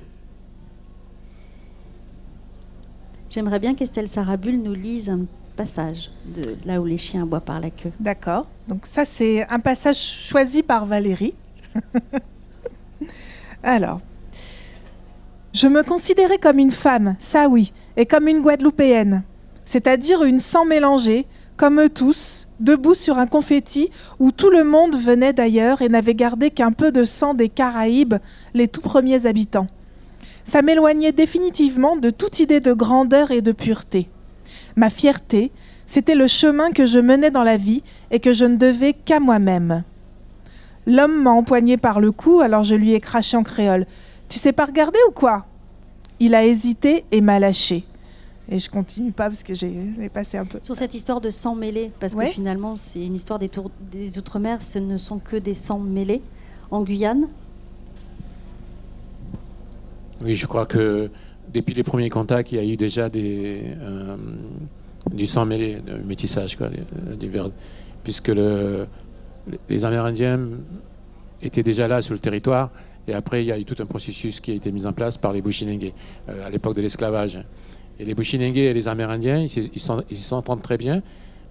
J'aimerais 3.31 3.61
bien 3.61 3.75
qu'Estelle 3.75 4.09
Sarabul 4.09 4.63
nous 4.63 4.75
lise 4.75 5.09
un 5.09 5.25
passage 5.55 6.11
de 6.27 6.57
là 6.65 6.81
où 6.81 6.85
les 6.85 6.97
chiens 6.97 7.23
aboient 7.23 7.41
par 7.41 7.61
la 7.61 7.71
queue. 7.71 7.93
D'accord. 8.01 8.47
Donc 8.69 8.87
ça, 8.87 9.05
c'est 9.05 9.47
un 9.51 9.61
passage 9.61 9.99
choisi 9.99 10.63
par 10.63 10.87
Valérie. 10.87 11.35
Alors, 13.63 14.01
je 15.53 15.67
me 15.67 15.83
considérais 15.83 16.39
comme 16.39 16.59
une 16.59 16.71
femme, 16.71 17.17
ça 17.19 17.49
oui, 17.49 17.73
et 17.97 18.07
comme 18.07 18.29
une 18.29 18.43
Guadeloupéenne, 18.43 19.23
c'est-à-dire 19.65 20.25
une 20.25 20.41
sang 20.41 20.65
mélangée, 20.65 21.27
comme 21.57 21.81
eux 21.81 21.89
tous, 21.89 22.49
debout 22.61 22.95
sur 22.95 23.19
un 23.19 23.27
confetti 23.27 23.91
où 24.19 24.33
tout 24.33 24.51
le 24.51 24.65
monde 24.65 24.97
venait 24.97 25.33
d'ailleurs 25.33 25.83
et 25.83 25.89
n'avait 25.89 26.15
gardé 26.15 26.51
qu'un 26.51 26.73
peu 26.73 26.91
de 26.91 27.05
sang 27.05 27.35
des 27.35 27.49
Caraïbes, 27.49 28.15
les 28.53 28.69
tout 28.69 28.81
premiers 28.81 29.27
habitants. 29.27 29.69
Ça 30.43 30.61
m'éloignait 30.61 31.13
définitivement 31.13 31.97
de 31.97 32.11
toute 32.11 32.41
idée 32.41 32.61
de 32.61 32.73
grandeur 32.73 33.31
et 33.31 33.41
de 33.41 33.53
pureté. 33.53 34.09
Ma 34.77 34.91
fierté, 34.91 35.53
c'était 35.87 36.15
le 36.15 36.27
chemin 36.27 36.71
que 36.73 36.87
je 36.87 36.99
menais 36.99 37.31
dans 37.31 37.43
la 37.43 37.57
vie 37.57 37.83
et 38.11 38.21
que 38.21 38.33
je 38.33 38.45
ne 38.45 38.57
devais 38.57 38.93
qu'à 38.93 39.21
moi-même. 39.21 39.85
L'homme 40.87 41.23
m'a 41.23 41.31
empoigné 41.31 41.77
par 41.77 42.01
le 42.01 42.13
cou, 42.13 42.41
alors 42.41 42.65
je 42.65 42.75
lui 42.75 42.93
ai 42.93 43.01
craché 43.01 43.37
en 43.37 43.43
créole. 43.43 43.87
Tu 44.29 44.39
sais 44.39 44.53
pas 44.53 44.65
regarder 44.67 44.99
ou 45.09 45.13
quoi? 45.13 45.47
Il 46.21 46.35
a 46.35 46.45
hésité 46.45 47.05
et 47.13 47.21
m'a 47.21 47.39
lâché. 47.39 47.85
Et 48.51 48.59
je 48.59 48.69
continue 48.69 49.11
pas 49.13 49.29
parce 49.29 49.43
que 49.43 49.55
j'ai 49.55 49.73
passé 50.13 50.37
un 50.37 50.45
peu. 50.45 50.59
Sur 50.61 50.77
cette 50.77 50.93
histoire 50.95 51.21
de 51.23 51.31
sang 51.31 51.55
mêlé, 51.55 51.91
parce 51.99 52.15
Ouais. 52.15 52.27
que 52.27 52.33
finalement 52.33 52.77
c'est 52.77 53.05
une 53.05 53.15
histoire 53.15 53.39
des, 53.39 53.49
tour- 53.49 53.71
des 53.91 54.19
Outre-mer, 54.19 54.61
ce 54.61 54.79
ne 54.79 54.99
sont 54.99 55.19
que 55.19 55.37
des 55.37 55.55
sangs 55.55 55.79
mêlés. 55.79 56.21
En 56.71 56.83
Guyane, 56.83 57.29
Oui, 60.23 60.35
je 60.35 60.47
crois 60.47 60.67
que 60.67 61.11
depuis 61.55 61.75
les 61.75 61.83
premiers 61.85 62.11
contacts, 62.11 62.53
il 62.53 62.57
y 62.57 62.59
a 62.59 62.65
eu 62.65 62.77
déjà 62.77 63.09
des, 63.09 63.63
euh, 63.81 64.17
du 65.13 65.27
sang 65.27 65.45
mêlé, 65.47 65.77
de 65.81 65.95
métissage, 66.07 66.59
puisque 68.03 68.29
le- 68.29 68.87
les 69.69 69.85
Amérindiens 69.85 70.41
étaient 71.43 71.63
déjà 71.63 71.87
là 71.87 72.03
sur 72.03 72.13
le 72.15 72.19
territoire, 72.19 72.71
et 73.07 73.15
après 73.15 73.43
il 73.45 73.47
y 73.47 73.53
a 73.53 73.59
eu 73.59 73.65
tout 73.65 73.77
un 73.81 73.87
processus 73.87 74.41
qui 74.41 74.51
a 74.51 74.55
été 74.55 74.73
mis 74.73 74.85
en 74.87 74.93
place 74.93 75.17
par 75.17 75.33
les 75.33 75.43
Bushinengue 75.43 75.93
euh, 76.29 76.47
à 76.47 76.51
l'époque 76.51 76.75
de 76.75 76.83
l'esclavage. 76.83 77.39
Et 78.01 78.05
les 78.05 78.15
Bushinengue 78.15 78.57
et 78.59 78.73
les 78.75 78.89
Amérindiens, 78.89 79.39
ils 79.41 79.49
se- 79.49 79.61
ils 79.61 79.81
s'en- 79.81 80.03
ils 80.11 80.17
s'entendent 80.17 80.63
très 80.63 80.77
bien, 80.79 81.03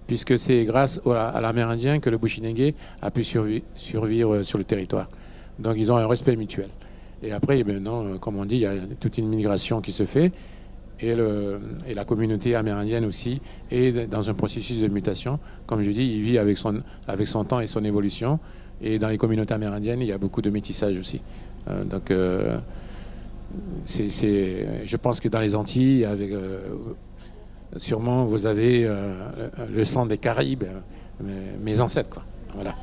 puisque 0.06 0.36
c'est 0.36 0.64
grâce 0.64 1.00
à 1.06 1.40
l'Amérindien 1.40 1.98
que 2.00 2.10
le 2.10 2.18
Bushinengue 2.18 2.74
a 3.00 3.10
pu 3.10 3.22
survi- 3.22 3.62
survivre 3.74 4.42
sur 4.42 4.58
le 4.58 4.64
territoire. 4.64 5.08
Donc 5.58 5.76
ils 5.78 5.90
ont 5.90 5.96
un 5.96 6.06
respect 6.06 6.36
mutuel. 6.36 6.68
Et 7.24 7.32
après, 7.32 7.60
eh 7.60 7.80
non, 7.80 8.04
euh, 8.04 8.18
comme 8.18 8.36
on 8.36 8.44
dit, 8.44 8.56
il 8.56 8.60
y 8.62 8.66
a 8.66 8.74
toute 9.00 9.18
une 9.18 9.28
migration 9.28 9.80
qui 9.80 9.92
se 9.92 10.04
fait. 10.04 10.32
Et, 11.00 11.14
la 11.14 12.04
communauté 12.04 12.54
amérindienne 12.54 13.04
aussi 13.04 13.40
est 13.70 14.08
dans 14.08 14.30
un 14.30 14.34
processus 14.34 14.80
de 14.80 14.88
mutation. 14.88 15.38
Comme 15.66 15.82
je 15.82 15.90
dis, 15.90 16.04
il 16.04 16.22
vit 16.22 16.38
avec 16.38 16.56
son, 16.56 16.82
avec 17.08 17.26
son 17.26 17.44
temps 17.44 17.60
et 17.60 17.66
son 17.66 17.84
évolution. 17.84 18.38
Et 18.80 18.98
dans 18.98 19.08
les 19.08 19.18
communautés 19.18 19.54
amérindiennes, 19.54 20.00
il 20.02 20.08
y 20.08 20.12
a 20.12 20.18
beaucoup 20.18 20.42
de 20.42 20.50
métissage 20.50 20.98
aussi. 20.98 21.20
Euh, 21.68 21.84
donc, 21.84 22.10
euh, 22.10 22.58
je 23.86 24.96
pense 24.96 25.20
que 25.20 25.28
dans 25.28 25.40
les 25.40 25.54
Antilles, 25.54 26.04
euh, 26.04 26.60
sûrement, 27.76 28.24
vous 28.24 28.46
avez 28.46 28.88
le 29.70 29.84
sang 29.84 30.06
des 30.06 30.18
Caraïbes, 30.18 30.64
mes, 31.22 31.32
mes 31.62 31.80
ancêtres. 31.80 32.10
Quoi. 32.10 32.22
Voilà. 32.54 32.74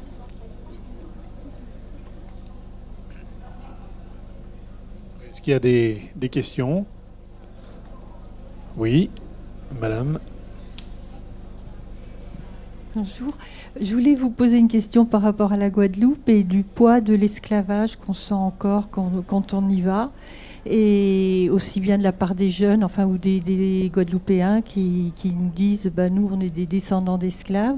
Est-ce 5.41 5.45
qu'il 5.45 5.53
y 5.53 5.55
a 5.55 5.59
des, 5.59 6.01
des 6.15 6.29
questions 6.29 6.85
Oui, 8.77 9.09
madame. 9.79 10.19
Bonjour. 12.95 13.35
Je 13.81 13.95
voulais 13.95 14.13
vous 14.13 14.29
poser 14.29 14.59
une 14.59 14.67
question 14.67 15.03
par 15.03 15.23
rapport 15.23 15.51
à 15.51 15.57
la 15.57 15.71
Guadeloupe 15.71 16.29
et 16.29 16.43
du 16.43 16.61
poids 16.61 17.01
de 17.01 17.15
l'esclavage 17.15 17.95
qu'on 17.95 18.13
sent 18.13 18.35
encore 18.35 18.91
quand, 18.91 19.23
quand 19.25 19.55
on 19.55 19.67
y 19.67 19.81
va. 19.81 20.11
Et 20.65 21.49
aussi 21.51 21.79
bien 21.79 21.97
de 21.97 22.03
la 22.03 22.11
part 22.11 22.35
des 22.35 22.51
jeunes, 22.51 22.83
enfin, 22.83 23.05
ou 23.05 23.17
des, 23.17 23.89
Guadeloupéens 23.91 24.61
qui, 24.61 25.11
nous 25.25 25.49
disent 25.55 25.91
bah, 25.93 26.09
nous, 26.09 26.29
on 26.31 26.39
est 26.39 26.51
des 26.51 26.67
descendants 26.67 27.17
d'esclaves, 27.17 27.77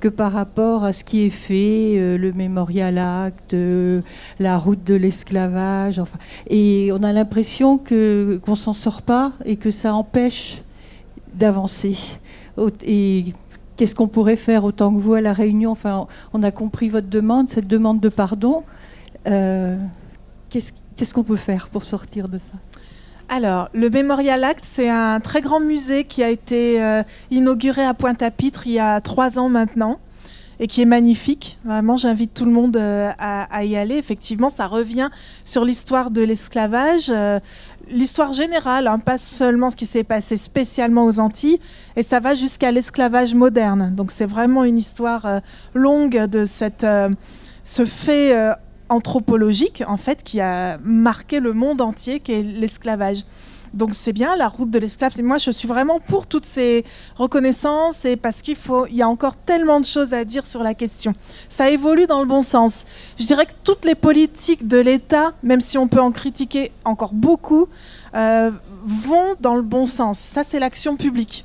que 0.00 0.08
par 0.08 0.32
rapport 0.32 0.84
à 0.84 0.92
ce 0.92 1.04
qui 1.04 1.22
est 1.22 1.30
fait, 1.30 1.94
euh, 1.96 2.18
le 2.18 2.32
Mémorial 2.32 2.98
Act, 2.98 3.54
euh, 3.54 4.00
la 4.40 4.58
route 4.58 4.82
de 4.82 4.94
l'esclavage, 4.94 6.00
enfin. 6.00 6.18
Et 6.48 6.90
on 6.92 7.02
a 7.04 7.12
l'impression 7.12 7.78
que, 7.78 8.40
qu'on 8.42 8.56
s'en 8.56 8.72
sort 8.72 9.02
pas 9.02 9.32
et 9.44 9.56
que 9.56 9.70
ça 9.70 9.94
empêche 9.94 10.62
d'avancer. 11.34 11.96
Et 12.84 13.26
qu'est-ce 13.76 13.94
qu'on 13.94 14.08
pourrait 14.08 14.36
faire 14.36 14.64
autant 14.64 14.92
que 14.92 14.98
vous 14.98 15.14
à 15.14 15.20
la 15.20 15.32
Réunion? 15.32 15.70
Enfin, 15.70 16.06
on 16.32 16.42
a 16.42 16.50
compris 16.50 16.88
votre 16.88 17.08
demande, 17.08 17.48
cette 17.48 17.68
demande 17.68 18.00
de 18.00 18.08
pardon. 18.08 18.62
Euh, 19.26 19.76
qu'est-ce, 20.96 21.14
qu'on 21.14 21.24
peut 21.24 21.36
faire 21.36 21.68
pour 21.68 21.84
sortir 21.84 22.28
de 22.28 22.38
ça? 22.38 22.54
Alors, 23.28 23.68
le 23.72 23.88
Memorial 23.88 24.44
Act, 24.44 24.64
c'est 24.64 24.88
un 24.88 25.18
très 25.20 25.40
grand 25.40 25.60
musée 25.60 26.04
qui 26.04 26.22
a 26.22 26.28
été 26.28 26.82
euh, 26.82 27.02
inauguré 27.30 27.84
à 27.84 27.94
Pointe-à-Pitre 27.94 28.66
il 28.66 28.74
y 28.74 28.78
a 28.78 29.00
trois 29.00 29.38
ans 29.38 29.48
maintenant 29.48 29.98
et 30.60 30.66
qui 30.68 30.82
est 30.82 30.86
magnifique. 30.86 31.58
Vraiment, 31.64 31.96
j'invite 31.96 32.34
tout 32.34 32.44
le 32.44 32.52
monde 32.52 32.76
euh, 32.76 33.10
à, 33.18 33.64
y 33.64 33.76
aller. 33.76 33.96
Effectivement, 33.96 34.50
ça 34.50 34.66
revient 34.66 35.08
sur 35.42 35.64
l'histoire 35.64 36.10
de 36.10 36.22
l'esclavage, 36.22 37.06
euh, 37.08 37.40
l'histoire 37.88 38.32
générale, 38.32 38.86
hein, 38.86 39.00
pas 39.00 39.18
seulement 39.18 39.70
ce 39.70 39.76
qui 39.76 39.86
s'est 39.86 40.04
passé 40.04 40.36
spécialement 40.36 41.06
aux 41.06 41.18
Antilles, 41.18 41.58
et 41.96 42.02
ça 42.02 42.20
va 42.20 42.34
jusqu'à 42.34 42.70
l'esclavage 42.70 43.34
moderne. 43.34 43.92
Donc, 43.96 44.12
c'est 44.12 44.26
vraiment 44.26 44.62
une 44.62 44.78
histoire 44.78 45.40
longue 45.74 46.26
de 46.26 46.46
cette, 46.46 46.86
ce 47.64 47.84
fait 47.84 48.54
anthropologique, 48.94 49.82
en 49.86 49.96
fait, 49.96 50.22
qui 50.22 50.40
a 50.40 50.78
marqué 50.78 51.40
le 51.40 51.52
monde 51.52 51.80
entier, 51.80 52.20
qui 52.20 52.32
est 52.32 52.42
l'esclavage. 52.42 53.24
Donc 53.74 53.96
c'est 53.96 54.12
bien 54.12 54.36
la 54.36 54.46
route 54.48 54.70
de 54.70 54.78
l'esclave. 54.78 55.12
Moi, 55.20 55.38
je 55.38 55.50
suis 55.50 55.66
vraiment 55.66 55.98
pour 55.98 56.28
toutes 56.28 56.46
ces 56.46 56.84
reconnaissances 57.16 58.04
et 58.04 58.14
parce 58.14 58.40
qu'il 58.40 58.54
faut, 58.54 58.86
il 58.86 58.94
y 58.94 59.02
a 59.02 59.08
encore 59.08 59.34
tellement 59.34 59.80
de 59.80 59.84
choses 59.84 60.14
à 60.14 60.24
dire 60.24 60.46
sur 60.46 60.62
la 60.62 60.74
question. 60.74 61.12
Ça 61.48 61.70
évolue 61.70 62.06
dans 62.06 62.20
le 62.20 62.26
bon 62.26 62.42
sens. 62.42 62.86
Je 63.18 63.26
dirais 63.26 63.46
que 63.46 63.52
toutes 63.64 63.84
les 63.84 63.96
politiques 63.96 64.68
de 64.68 64.78
l'État, 64.78 65.34
même 65.42 65.60
si 65.60 65.76
on 65.76 65.88
peut 65.88 66.00
en 66.00 66.12
critiquer 66.12 66.70
encore 66.84 67.12
beaucoup, 67.12 67.66
euh, 68.14 68.52
vont 68.84 69.34
dans 69.40 69.56
le 69.56 69.62
bon 69.62 69.86
sens. 69.86 70.20
Ça, 70.20 70.44
c'est 70.44 70.60
l'action 70.60 70.96
publique. 70.96 71.44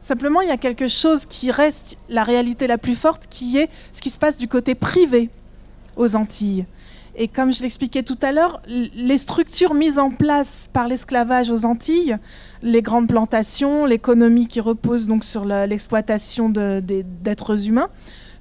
Simplement, 0.00 0.40
il 0.40 0.48
y 0.48 0.52
a 0.52 0.56
quelque 0.56 0.88
chose 0.88 1.26
qui 1.26 1.50
reste 1.50 1.98
la 2.08 2.24
réalité 2.24 2.66
la 2.66 2.78
plus 2.78 2.94
forte, 2.94 3.26
qui 3.28 3.58
est 3.58 3.68
ce 3.92 4.00
qui 4.00 4.08
se 4.08 4.18
passe 4.18 4.38
du 4.38 4.48
côté 4.48 4.74
privé 4.74 5.28
aux 5.96 6.16
Antilles. 6.16 6.64
Et 7.20 7.26
comme 7.26 7.52
je 7.52 7.62
l'expliquais 7.62 8.04
tout 8.04 8.18
à 8.22 8.30
l'heure, 8.30 8.62
les 8.68 9.18
structures 9.18 9.74
mises 9.74 9.98
en 9.98 10.10
place 10.10 10.70
par 10.72 10.86
l'esclavage 10.86 11.50
aux 11.50 11.64
Antilles, 11.64 12.16
les 12.62 12.80
grandes 12.80 13.08
plantations, 13.08 13.84
l'économie 13.84 14.46
qui 14.46 14.60
repose 14.60 15.08
donc 15.08 15.24
sur 15.24 15.44
l'exploitation 15.44 16.48
d'êtres 16.48 17.66
humains, 17.66 17.88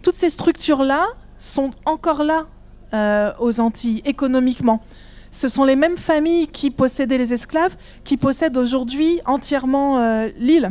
toutes 0.04 0.16
ces 0.16 0.30
structures-là 0.30 1.08
sont 1.40 1.72
encore 1.86 2.24
là 2.24 2.46
euh, 2.94 3.32
aux 3.40 3.60
Antilles, 3.60 4.04
économiquement. 4.06 4.84
Ce 5.32 5.50
sont 5.50 5.63
les 5.63 5.76
mêmes 5.76 5.98
familles 5.98 6.48
qui 6.48 6.70
possédaient 6.70 7.18
les 7.18 7.34
esclaves 7.34 7.76
qui 8.04 8.16
possèdent 8.16 8.58
aujourd'hui 8.58 9.22
entièrement 9.26 9.98
euh, 9.98 10.30
l'île. 10.38 10.70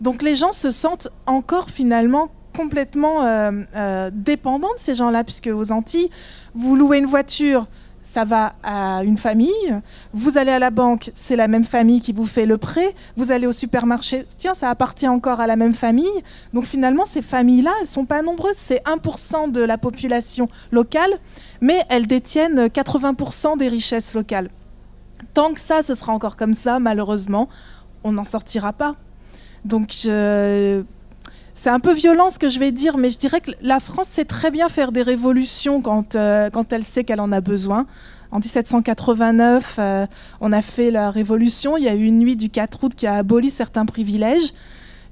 Donc 0.00 0.22
les 0.22 0.34
gens 0.34 0.52
se 0.52 0.72
sentent 0.72 1.08
encore 1.26 1.70
finalement 1.70 2.30
complètement 2.56 3.24
euh, 3.24 4.10
dépendants 4.12 4.74
de 4.74 4.80
ces 4.80 4.94
gens-là, 4.94 5.24
puisque 5.24 5.46
aux 5.52 5.72
Antilles, 5.72 6.10
vous 6.54 6.76
louez 6.76 6.98
une 6.98 7.06
voiture, 7.06 7.66
ça 8.02 8.24
va 8.24 8.54
à 8.62 9.02
une 9.04 9.18
famille. 9.18 9.74
Vous 10.14 10.38
allez 10.38 10.50
à 10.50 10.58
la 10.58 10.70
banque, 10.70 11.10
c'est 11.14 11.36
la 11.36 11.48
même 11.48 11.64
famille 11.64 12.00
qui 12.00 12.12
vous 12.12 12.24
fait 12.26 12.46
le 12.46 12.56
prêt. 12.58 12.94
Vous 13.16 13.30
allez 13.30 13.46
au 13.46 13.52
supermarché, 13.52 14.24
tiens, 14.38 14.54
ça 14.54 14.70
appartient 14.70 15.06
encore 15.06 15.40
à 15.40 15.46
la 15.46 15.56
même 15.56 15.74
famille. 15.74 16.08
Donc 16.54 16.64
finalement, 16.64 17.04
ces 17.06 17.22
familles-là, 17.22 17.70
elles 17.76 17.82
ne 17.82 17.86
sont 17.88 18.06
pas 18.06 18.22
nombreuses. 18.22 18.56
C'est 18.56 18.82
1% 18.86 19.52
de 19.52 19.60
la 19.60 19.78
population 19.78 20.48
locale, 20.72 21.12
mais 21.60 21.84
elles 21.88 22.06
détiennent 22.06 22.66
80% 22.68 23.58
des 23.58 23.68
richesses 23.68 24.14
locales. 24.14 24.50
Tant 25.34 25.52
que 25.52 25.60
ça, 25.60 25.82
ce 25.82 25.94
sera 25.94 26.12
encore 26.12 26.36
comme 26.36 26.54
ça, 26.54 26.78
malheureusement, 26.80 27.48
on 28.02 28.12
n'en 28.12 28.24
sortira 28.24 28.72
pas. 28.72 28.96
Donc, 29.64 29.94
je- 30.02 30.82
c'est 31.60 31.68
un 31.68 31.78
peu 31.78 31.92
violent 31.92 32.30
ce 32.30 32.38
que 32.38 32.48
je 32.48 32.58
vais 32.58 32.72
dire, 32.72 32.96
mais 32.96 33.10
je 33.10 33.18
dirais 33.18 33.42
que 33.42 33.50
la 33.60 33.80
France 33.80 34.08
sait 34.08 34.24
très 34.24 34.50
bien 34.50 34.70
faire 34.70 34.92
des 34.92 35.02
révolutions 35.02 35.82
quand, 35.82 36.14
euh, 36.14 36.48
quand 36.48 36.72
elle 36.72 36.84
sait 36.84 37.04
qu'elle 37.04 37.20
en 37.20 37.32
a 37.32 37.42
besoin. 37.42 37.84
En 38.30 38.38
1789, 38.38 39.76
euh, 39.78 40.06
on 40.40 40.54
a 40.54 40.62
fait 40.62 40.90
la 40.90 41.10
révolution. 41.10 41.76
Il 41.76 41.84
y 41.84 41.88
a 41.88 41.94
eu 41.94 42.04
une 42.04 42.18
nuit 42.18 42.34
du 42.34 42.48
4 42.48 42.82
août 42.82 42.92
qui 42.96 43.06
a 43.06 43.16
aboli 43.16 43.50
certains 43.50 43.84
privilèges. 43.84 44.54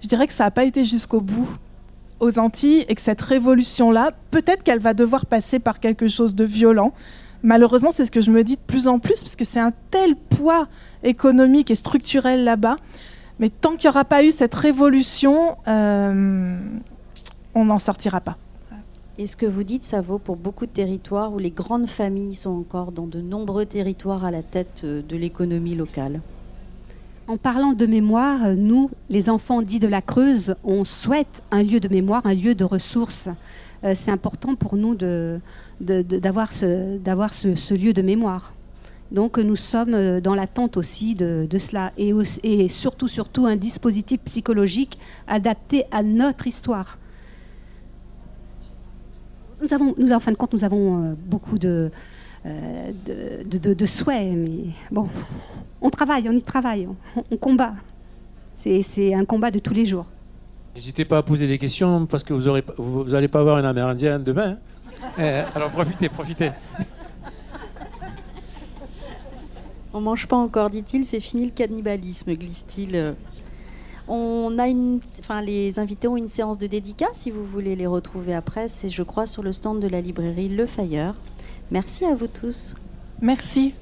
Je 0.00 0.08
dirais 0.08 0.26
que 0.26 0.32
ça 0.32 0.44
n'a 0.44 0.50
pas 0.50 0.64
été 0.64 0.86
jusqu'au 0.86 1.20
bout 1.20 1.46
aux 2.18 2.38
Antilles 2.38 2.86
et 2.88 2.94
que 2.94 3.02
cette 3.02 3.20
révolution-là, 3.20 4.12
peut-être 4.30 4.62
qu'elle 4.62 4.80
va 4.80 4.94
devoir 4.94 5.26
passer 5.26 5.58
par 5.58 5.80
quelque 5.80 6.08
chose 6.08 6.34
de 6.34 6.44
violent. 6.44 6.94
Malheureusement, 7.42 7.90
c'est 7.90 8.06
ce 8.06 8.10
que 8.10 8.22
je 8.22 8.30
me 8.30 8.42
dis 8.42 8.56
de 8.56 8.62
plus 8.66 8.88
en 8.88 8.98
plus, 8.98 9.20
parce 9.20 9.36
que 9.36 9.44
c'est 9.44 9.60
un 9.60 9.72
tel 9.90 10.16
poids 10.16 10.66
économique 11.02 11.70
et 11.70 11.74
structurel 11.74 12.42
là-bas. 12.42 12.76
Mais 13.40 13.50
tant 13.50 13.76
qu'il 13.76 13.88
n'y 13.88 13.94
aura 13.94 14.04
pas 14.04 14.24
eu 14.24 14.30
cette 14.32 14.54
révolution, 14.54 15.56
euh, 15.68 16.58
on 17.54 17.64
n'en 17.66 17.78
sortira 17.78 18.20
pas. 18.20 18.36
Et 19.16 19.26
ce 19.26 19.36
que 19.36 19.46
vous 19.46 19.64
dites, 19.64 19.84
ça 19.84 20.00
vaut 20.00 20.18
pour 20.18 20.36
beaucoup 20.36 20.66
de 20.66 20.70
territoires 20.70 21.32
où 21.32 21.38
les 21.38 21.50
grandes 21.50 21.88
familles 21.88 22.34
sont 22.36 22.50
encore 22.56 22.92
dans 22.92 23.06
de 23.06 23.20
nombreux 23.20 23.66
territoires 23.66 24.24
à 24.24 24.30
la 24.30 24.42
tête 24.42 24.82
euh, 24.84 25.02
de 25.08 25.16
l'économie 25.16 25.74
locale. 25.74 26.20
En 27.26 27.36
parlant 27.36 27.72
de 27.74 27.84
mémoire, 27.86 28.54
nous, 28.56 28.90
les 29.10 29.28
enfants 29.28 29.60
dits 29.60 29.80
de 29.80 29.88
la 29.88 30.00
Creuse, 30.02 30.54
on 30.64 30.84
souhaite 30.84 31.42
un 31.50 31.62
lieu 31.62 31.78
de 31.80 31.88
mémoire, 31.88 32.22
un 32.26 32.34
lieu 32.34 32.54
de 32.54 32.64
ressources. 32.64 33.28
Euh, 33.84 33.92
c'est 33.94 34.10
important 34.10 34.54
pour 34.54 34.76
nous 34.76 34.94
de- 34.94 35.40
de- 35.80 36.02
de- 36.02 36.18
d'avoir 36.18 36.52
ce, 36.52 36.96
d'avoir 36.98 37.34
ce, 37.34 37.54
ce 37.54 37.74
lieu 37.74 37.92
de 37.92 38.02
mémoire. 38.02 38.54
Donc 39.10 39.38
nous 39.38 39.56
sommes 39.56 39.94
euh, 39.94 40.20
dans 40.20 40.34
l'attente 40.34 40.76
aussi 40.76 41.14
de, 41.14 41.46
de 41.48 41.58
cela 41.58 41.92
et, 41.96 42.12
aussi- 42.12 42.40
et 42.42 42.68
surtout, 42.68 43.08
surtout 43.08 43.46
un 43.46 43.56
dispositif 43.56 44.20
psychologique 44.24 44.98
adapté 45.26 45.84
à 45.90 46.02
notre 46.02 46.46
histoire. 46.46 46.98
Nous 49.62 49.72
avons, 49.74 49.94
nous, 49.98 50.12
en 50.12 50.20
fin 50.20 50.30
de 50.30 50.36
compte, 50.36 50.52
nous 50.52 50.62
avons 50.62 51.02
euh, 51.04 51.14
beaucoup 51.26 51.58
de, 51.58 51.90
euh, 52.46 52.90
de, 53.06 53.48
de- 53.48 53.58
de- 53.58 53.74
de 53.74 53.86
souhaits, 53.86 54.32
mais 54.34 54.72
bon, 54.90 55.08
on 55.80 55.90
travaille, 55.90 56.28
on 56.28 56.32
y 56.32 56.42
travaille, 56.42 56.86
on, 56.86 57.24
on 57.30 57.36
combat. 57.36 57.74
C'est 58.54 58.82
c'est 58.82 59.14
un 59.14 59.24
combat 59.24 59.50
de 59.50 59.58
tous 59.58 59.72
les 59.74 59.86
jours. 59.86 60.06
N'hésitez 60.74 61.04
pas 61.04 61.18
à 61.18 61.22
poser 61.22 61.46
des 61.48 61.58
questions 61.58 62.06
parce 62.06 62.22
que 62.22 62.34
vous 62.34 63.04
n'allez 63.04 63.28
pas 63.28 63.40
avoir 63.40 63.56
un 63.56 63.64
Amérindien 63.64 64.18
demain. 64.18 64.58
hein. 65.00 65.08
Eh, 65.18 65.56
alors 65.56 65.70
profitez, 65.70 66.08
profitez. 66.08 66.50
On 69.92 70.00
mange 70.00 70.26
pas 70.26 70.36
encore, 70.36 70.70
dit-il, 70.70 71.04
c'est 71.04 71.20
fini 71.20 71.46
le 71.46 71.50
cannibalisme, 71.50 72.34
glisse-t-il. 72.34 73.14
On 74.06 74.58
a 74.58 74.68
une, 74.68 75.00
enfin, 75.20 75.42
les 75.42 75.78
invités 75.78 76.08
ont 76.08 76.16
une 76.16 76.28
séance 76.28 76.58
de 76.58 76.66
dédicace, 76.66 77.18
si 77.18 77.30
vous 77.30 77.44
voulez 77.44 77.76
les 77.76 77.86
retrouver 77.86 78.34
après, 78.34 78.68
c'est 78.68 78.88
je 78.88 79.02
crois 79.02 79.26
sur 79.26 79.42
le 79.42 79.52
stand 79.52 79.80
de 79.80 79.88
la 79.88 80.00
librairie 80.00 80.48
Le 80.48 80.66
Fayeur. 80.66 81.14
Merci 81.70 82.04
à 82.06 82.14
vous 82.14 82.28
tous. 82.28 82.74
Merci. 83.20 83.74